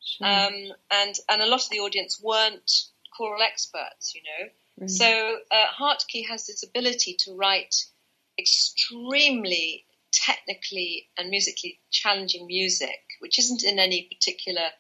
Sure. 0.03 0.27
Um, 0.27 0.55
and 0.91 1.15
and 1.29 1.43
a 1.43 1.47
lot 1.47 1.63
of 1.63 1.71
the 1.71 1.81
audience 1.81 2.21
weren't 2.21 2.71
choral 3.15 3.43
experts, 3.43 4.15
you 4.15 4.23
know. 4.23 4.49
Right. 4.81 4.91
So 4.91 5.39
uh, 5.51 5.67
Hartke 5.79 6.27
has 6.29 6.47
this 6.47 6.63
ability 6.63 7.17
to 7.25 7.35
write 7.35 7.75
extremely 8.39 9.85
technically 10.13 11.11
and 11.19 11.29
musically 11.29 11.81
challenging 11.91 12.47
music, 12.47 13.01
which 13.21 13.39
isn't 13.39 13.65
in 13.65 13.79
any 13.79 14.09
particular 14.11 14.71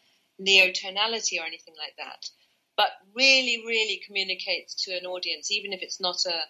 neotonality 0.40 1.40
or 1.40 1.46
anything 1.46 1.75
like 1.79 1.94
that, 1.99 2.29
but 2.77 2.88
really, 3.14 3.62
really 3.66 4.01
communicates 4.07 4.85
to 4.85 4.92
an 4.92 5.07
audience, 5.07 5.51
even 5.51 5.72
if 5.72 5.83
it's 5.83 6.01
not 6.01 6.25
a 6.27 6.40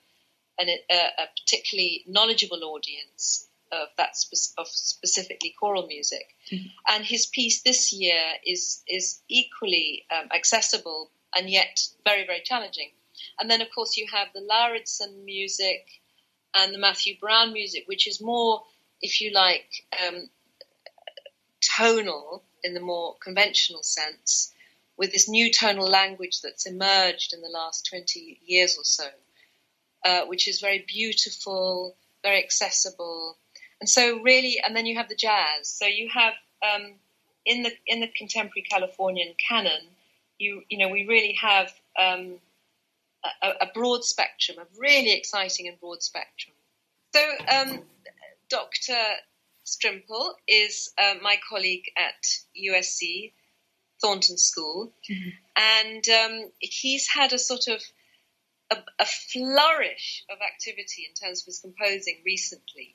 an, 0.59 0.68
a, 0.68 0.94
a 0.94 1.27
particularly 1.38 2.03
knowledgeable 2.07 2.64
audience 2.64 3.46
of 3.72 3.88
that 3.99 4.16
spe- 4.16 4.59
of 4.59 4.66
specifically 4.68 5.55
choral 5.59 5.87
music. 5.87 6.35
And 6.88 7.05
his 7.05 7.27
piece 7.27 7.62
this 7.62 7.92
year 7.92 8.22
is 8.44 8.83
is 8.88 9.20
equally 9.29 10.05
um, 10.11 10.29
accessible 10.35 11.11
and 11.37 11.51
yet 11.51 11.81
very, 12.05 12.27
very 12.27 12.40
challenging. 12.44 12.90
And 13.38 13.51
then, 13.51 13.61
of 13.61 13.68
course, 13.75 13.96
you 13.96 14.07
have 14.12 14.29
the 14.35 14.40
Lauridsen 14.40 15.25
music 15.25 15.87
and 16.55 16.72
the 16.72 16.79
Matthew 16.79 17.18
Brown 17.18 17.53
music, 17.53 17.85
which 17.87 18.07
is 18.07 18.20
more, 18.22 18.62
if 19.01 19.20
you 19.20 19.33
like, 19.33 19.68
um, 20.07 20.31
tonal 21.77 22.44
in 22.66 22.74
the 22.74 22.81
more 22.81 23.16
conventional 23.20 23.83
sense, 23.83 24.52
with 24.96 25.12
this 25.12 25.29
new 25.29 25.52
tonal 25.52 25.88
language 25.88 26.40
that's 26.42 26.66
emerged 26.66 27.33
in 27.33 27.40
the 27.40 27.48
last 27.48 27.87
20 27.87 28.40
years 28.44 28.76
or 28.76 28.85
so, 28.85 29.07
uh, 30.05 30.22
which 30.26 30.48
is 30.48 30.61
very 30.61 30.85
beautiful, 30.87 31.96
very 32.22 32.42
accessible. 32.42 33.37
And 33.81 33.88
so, 33.88 34.20
really, 34.20 34.61
and 34.64 34.74
then 34.74 34.87
you 34.87 34.96
have 34.96 35.09
the 35.09 35.14
jazz. 35.14 35.68
So 35.68 35.87
you 35.87 36.09
have 36.12 36.35
um, 36.62 36.94
in 37.44 37.62
the 37.62 37.72
in 37.87 38.00
the 38.00 38.09
contemporary 38.09 38.66
Californian 38.68 39.35
canon, 39.48 39.83
you 40.38 40.62
you 40.68 40.79
know 40.79 40.88
we 40.88 41.07
really 41.07 41.37
have 41.40 41.72
um, 41.98 42.38
a, 43.42 43.48
a 43.62 43.66
broad 43.74 44.05
spectrum, 44.05 44.59
a 44.59 44.66
really 44.79 45.12
exciting 45.12 45.68
and 45.68 45.79
broad 45.81 46.02
spectrum. 46.02 46.55
So 47.14 47.22
um, 47.48 47.83
Dr. 48.48 48.98
Strimple 49.66 50.35
is 50.46 50.92
uh, 50.96 51.14
my 51.22 51.37
colleague 51.48 51.87
at 51.96 52.24
USC 52.57 53.33
Thornton 54.00 54.38
School, 54.38 54.92
and 55.57 56.09
um, 56.09 56.50
he's 56.61 57.09
had 57.09 57.33
a 57.33 57.38
sort 57.38 57.66
of 57.68 57.83
a, 58.70 58.76
a 58.98 59.07
flourish 59.07 60.24
of 60.31 60.38
activity 60.40 61.07
in 61.09 61.14
terms 61.14 61.42
of 61.42 61.46
his 61.46 61.61
composing 61.61 62.22
recently. 62.24 62.94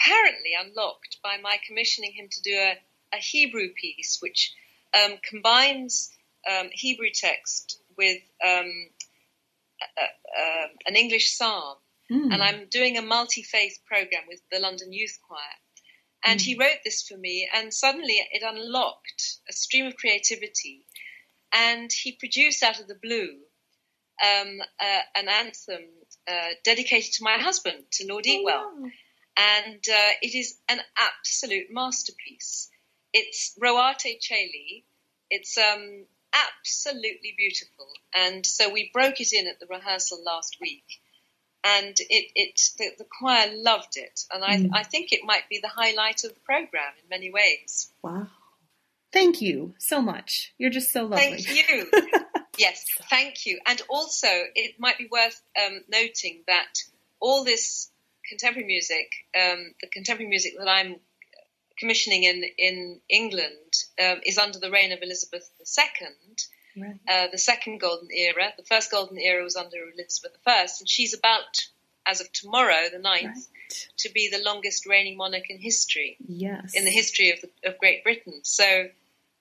Apparently 0.00 0.52
unlocked 0.58 1.18
by 1.22 1.38
my 1.42 1.58
commissioning 1.66 2.12
him 2.12 2.28
to 2.30 2.42
do 2.42 2.54
a, 2.54 2.78
a 3.12 3.18
Hebrew 3.18 3.68
piece, 3.70 4.18
which 4.20 4.54
um, 4.94 5.18
combines 5.28 6.10
um, 6.48 6.68
Hebrew 6.72 7.10
text 7.12 7.80
with 7.96 8.22
um, 8.44 8.88
a, 9.82 10.40
a, 10.40 10.66
an 10.86 10.96
English 10.96 11.36
psalm. 11.36 11.76
Mm. 12.10 12.32
And 12.32 12.42
I'm 12.42 12.68
doing 12.70 12.96
a 12.96 13.02
multi 13.02 13.42
faith 13.42 13.78
program 13.86 14.22
with 14.28 14.40
the 14.50 14.60
London 14.60 14.92
Youth 14.92 15.18
Choir. 15.26 15.40
And 16.24 16.40
he 16.40 16.56
wrote 16.58 16.78
this 16.84 17.02
for 17.02 17.16
me, 17.16 17.48
and 17.54 17.72
suddenly 17.72 18.20
it 18.32 18.42
unlocked 18.42 19.38
a 19.48 19.52
stream 19.52 19.86
of 19.86 19.96
creativity. 19.96 20.84
And 21.52 21.90
he 21.92 22.12
produced 22.12 22.62
out 22.62 22.80
of 22.80 22.88
the 22.88 22.98
blue 23.00 23.38
um, 24.22 24.60
uh, 24.80 25.00
an 25.16 25.28
anthem 25.28 25.84
uh, 26.28 26.48
dedicated 26.64 27.12
to 27.14 27.24
my 27.24 27.38
husband, 27.38 27.84
to 27.92 28.06
Lord 28.08 28.24
Eatwell. 28.24 28.90
And 29.36 29.84
uh, 29.88 30.12
it 30.20 30.34
is 30.34 30.58
an 30.68 30.80
absolute 30.98 31.68
masterpiece. 31.70 32.68
It's 33.12 33.56
Rorate 33.62 34.20
Caeli. 34.28 34.84
It's 35.30 35.56
um, 35.56 36.06
absolutely 36.34 37.34
beautiful. 37.36 37.86
And 38.16 38.44
so 38.44 38.70
we 38.70 38.90
broke 38.92 39.20
it 39.20 39.32
in 39.32 39.46
at 39.46 39.60
the 39.60 39.66
rehearsal 39.70 40.22
last 40.24 40.56
week. 40.60 40.84
And 41.64 41.96
it, 41.98 42.30
it 42.34 42.60
the, 42.78 42.90
the 42.98 43.04
choir 43.04 43.50
loved 43.52 43.96
it. 43.96 44.24
And 44.32 44.44
I, 44.44 44.78
I 44.78 44.84
think 44.84 45.12
it 45.12 45.20
might 45.24 45.48
be 45.48 45.58
the 45.60 45.68
highlight 45.68 46.24
of 46.24 46.34
the 46.34 46.40
program 46.40 46.92
in 47.02 47.08
many 47.10 47.30
ways. 47.30 47.90
Wow. 48.02 48.28
Thank 49.12 49.40
you 49.40 49.74
so 49.78 50.00
much. 50.02 50.52
You're 50.58 50.70
just 50.70 50.92
so 50.92 51.04
lovely. 51.04 51.42
Thank 51.42 51.70
you. 51.70 51.90
yes, 52.58 52.84
thank 53.08 53.46
you. 53.46 53.58
And 53.66 53.80
also, 53.88 54.28
it 54.54 54.78
might 54.78 54.98
be 54.98 55.08
worth 55.10 55.40
um, 55.60 55.80
noting 55.88 56.42
that 56.46 56.82
all 57.20 57.44
this 57.44 57.90
contemporary 58.28 58.66
music, 58.66 59.10
um, 59.34 59.74
the 59.80 59.88
contemporary 59.88 60.28
music 60.28 60.54
that 60.58 60.68
I'm 60.68 60.96
commissioning 61.78 62.24
in 62.24 62.44
in 62.58 63.00
England, 63.08 63.84
um, 64.02 64.20
is 64.24 64.36
under 64.36 64.58
the 64.58 64.70
reign 64.70 64.92
of 64.92 65.02
Elizabeth 65.02 65.48
II, 65.60 66.08
Right. 66.80 67.00
uh, 67.08 67.28
the 67.30 67.38
second 67.38 67.78
golden 67.78 68.08
era. 68.10 68.52
The 68.56 68.64
first 68.64 68.90
golden 68.90 69.18
era 69.18 69.42
was 69.42 69.56
under 69.56 69.76
Elizabeth 69.94 70.36
I, 70.46 70.66
and 70.78 70.88
she's 70.88 71.14
about, 71.14 71.66
as 72.06 72.20
of 72.20 72.32
tomorrow, 72.32 72.88
the 72.92 72.98
9th, 72.98 73.24
Right. 73.24 73.88
to 73.98 74.10
be 74.12 74.28
the 74.28 74.42
longest 74.42 74.86
reigning 74.86 75.16
monarch 75.16 75.50
in 75.50 75.58
history 75.58 76.16
Yes. 76.26 76.74
in 76.74 76.84
the 76.84 76.90
history 76.90 77.30
of, 77.30 77.40
the, 77.40 77.50
of 77.68 77.78
Great 77.78 78.02
Britain. 78.02 78.40
So 78.42 78.88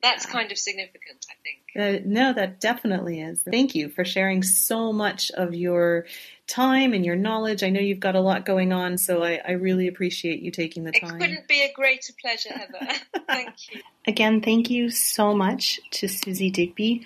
that's 0.01 0.25
kind 0.25 0.51
of 0.51 0.57
significant, 0.57 1.25
I 1.29 1.33
think. 1.43 1.57
Uh, 1.75 2.03
no, 2.05 2.33
that 2.33 2.59
definitely 2.59 3.21
is. 3.21 3.41
Thank 3.41 3.73
you 3.75 3.89
for 3.89 4.05
sharing 4.05 4.43
so 4.43 4.93
much 4.93 5.31
of 5.31 5.53
your 5.53 6.05
time 6.47 6.93
and 6.93 7.05
your 7.05 7.15
knowledge. 7.15 7.63
I 7.63 7.69
know 7.69 7.79
you've 7.79 7.99
got 7.99 8.15
a 8.15 8.21
lot 8.21 8.45
going 8.45 8.71
on, 8.71 8.97
so 8.97 9.23
I, 9.23 9.39
I 9.45 9.51
really 9.51 9.87
appreciate 9.87 10.41
you 10.41 10.51
taking 10.51 10.83
the 10.83 10.91
time. 10.91 11.15
It 11.15 11.19
couldn't 11.19 11.47
be 11.47 11.61
a 11.61 11.71
greater 11.73 12.13
pleasure, 12.21 12.49
Heather. 12.49 12.99
thank 13.27 13.73
you. 13.73 13.81
Again, 14.05 14.41
thank 14.41 14.69
you 14.69 14.89
so 14.89 15.33
much 15.35 15.79
to 15.91 16.07
Suzi 16.07 16.51
Digby 16.51 17.05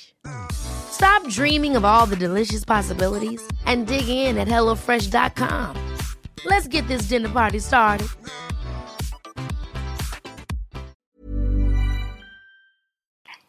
Stop 0.51 1.27
dreaming 1.29 1.75
of 1.75 1.85
all 1.85 2.05
the 2.05 2.15
delicious 2.15 2.65
possibilities 2.65 3.41
and 3.65 3.87
dig 3.87 4.07
in 4.07 4.37
at 4.37 4.47
HelloFresh.com. 4.47 5.77
Let's 6.45 6.67
get 6.67 6.87
this 6.87 7.03
dinner 7.03 7.29
party 7.29 7.59
started. 7.59 8.07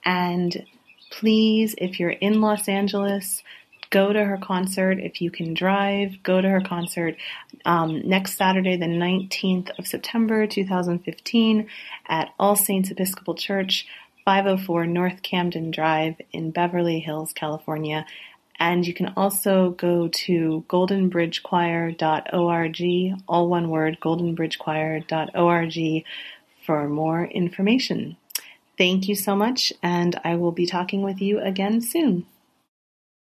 And 0.05 0.65
please, 1.11 1.75
if 1.79 2.01
you're 2.01 2.11
in 2.11 2.41
Los 2.41 2.69
Angeles, 2.69 3.43
go 3.91 4.13
to 4.13 4.25
her 4.25 4.39
concert. 4.39 4.99
If 4.99 5.21
you 5.21 5.31
can 5.31 5.55
drive, 5.55 6.23
go 6.23 6.41
to 6.41 6.49
her 6.49 6.61
concert 6.61 7.17
um, 7.65 8.07
next 8.09 8.37
Saturday, 8.37 8.77
the 8.77 8.87
19th 8.87 9.79
of 9.79 9.87
September 9.87 10.47
2015, 10.47 11.69
at 12.09 12.31
All 12.39 12.57
Saints 12.57 12.91
Episcopal 12.91 13.35
Church, 13.35 13.87
504 14.25 14.87
North 14.87 15.23
Camden 15.23 15.71
Drive 15.71 16.17
in 16.33 16.51
Beverly 16.51 16.99
Hills, 17.01 17.33
California. 17.33 18.05
And 18.59 18.87
you 18.87 18.93
can 18.95 19.13
also 19.17 19.71
go 19.71 20.09
to 20.09 20.65
goldenbridgechoir.org, 20.69 23.23
all 23.29 23.49
one 23.49 23.71
word, 23.71 23.99
goldenbridgechoir.org 24.01 26.05
for 26.65 26.89
more 26.89 27.25
information. 27.25 28.17
Thank 28.79 29.09
you 29.09 29.15
so 29.15 29.37
much, 29.37 29.73
and 29.83 30.19
I 30.25 30.37
will 30.37 30.53
be 30.53 30.67
talking 30.67 31.03
with 31.03 31.21
you 31.21 31.41
again 31.41 31.81
soon. 31.81 32.27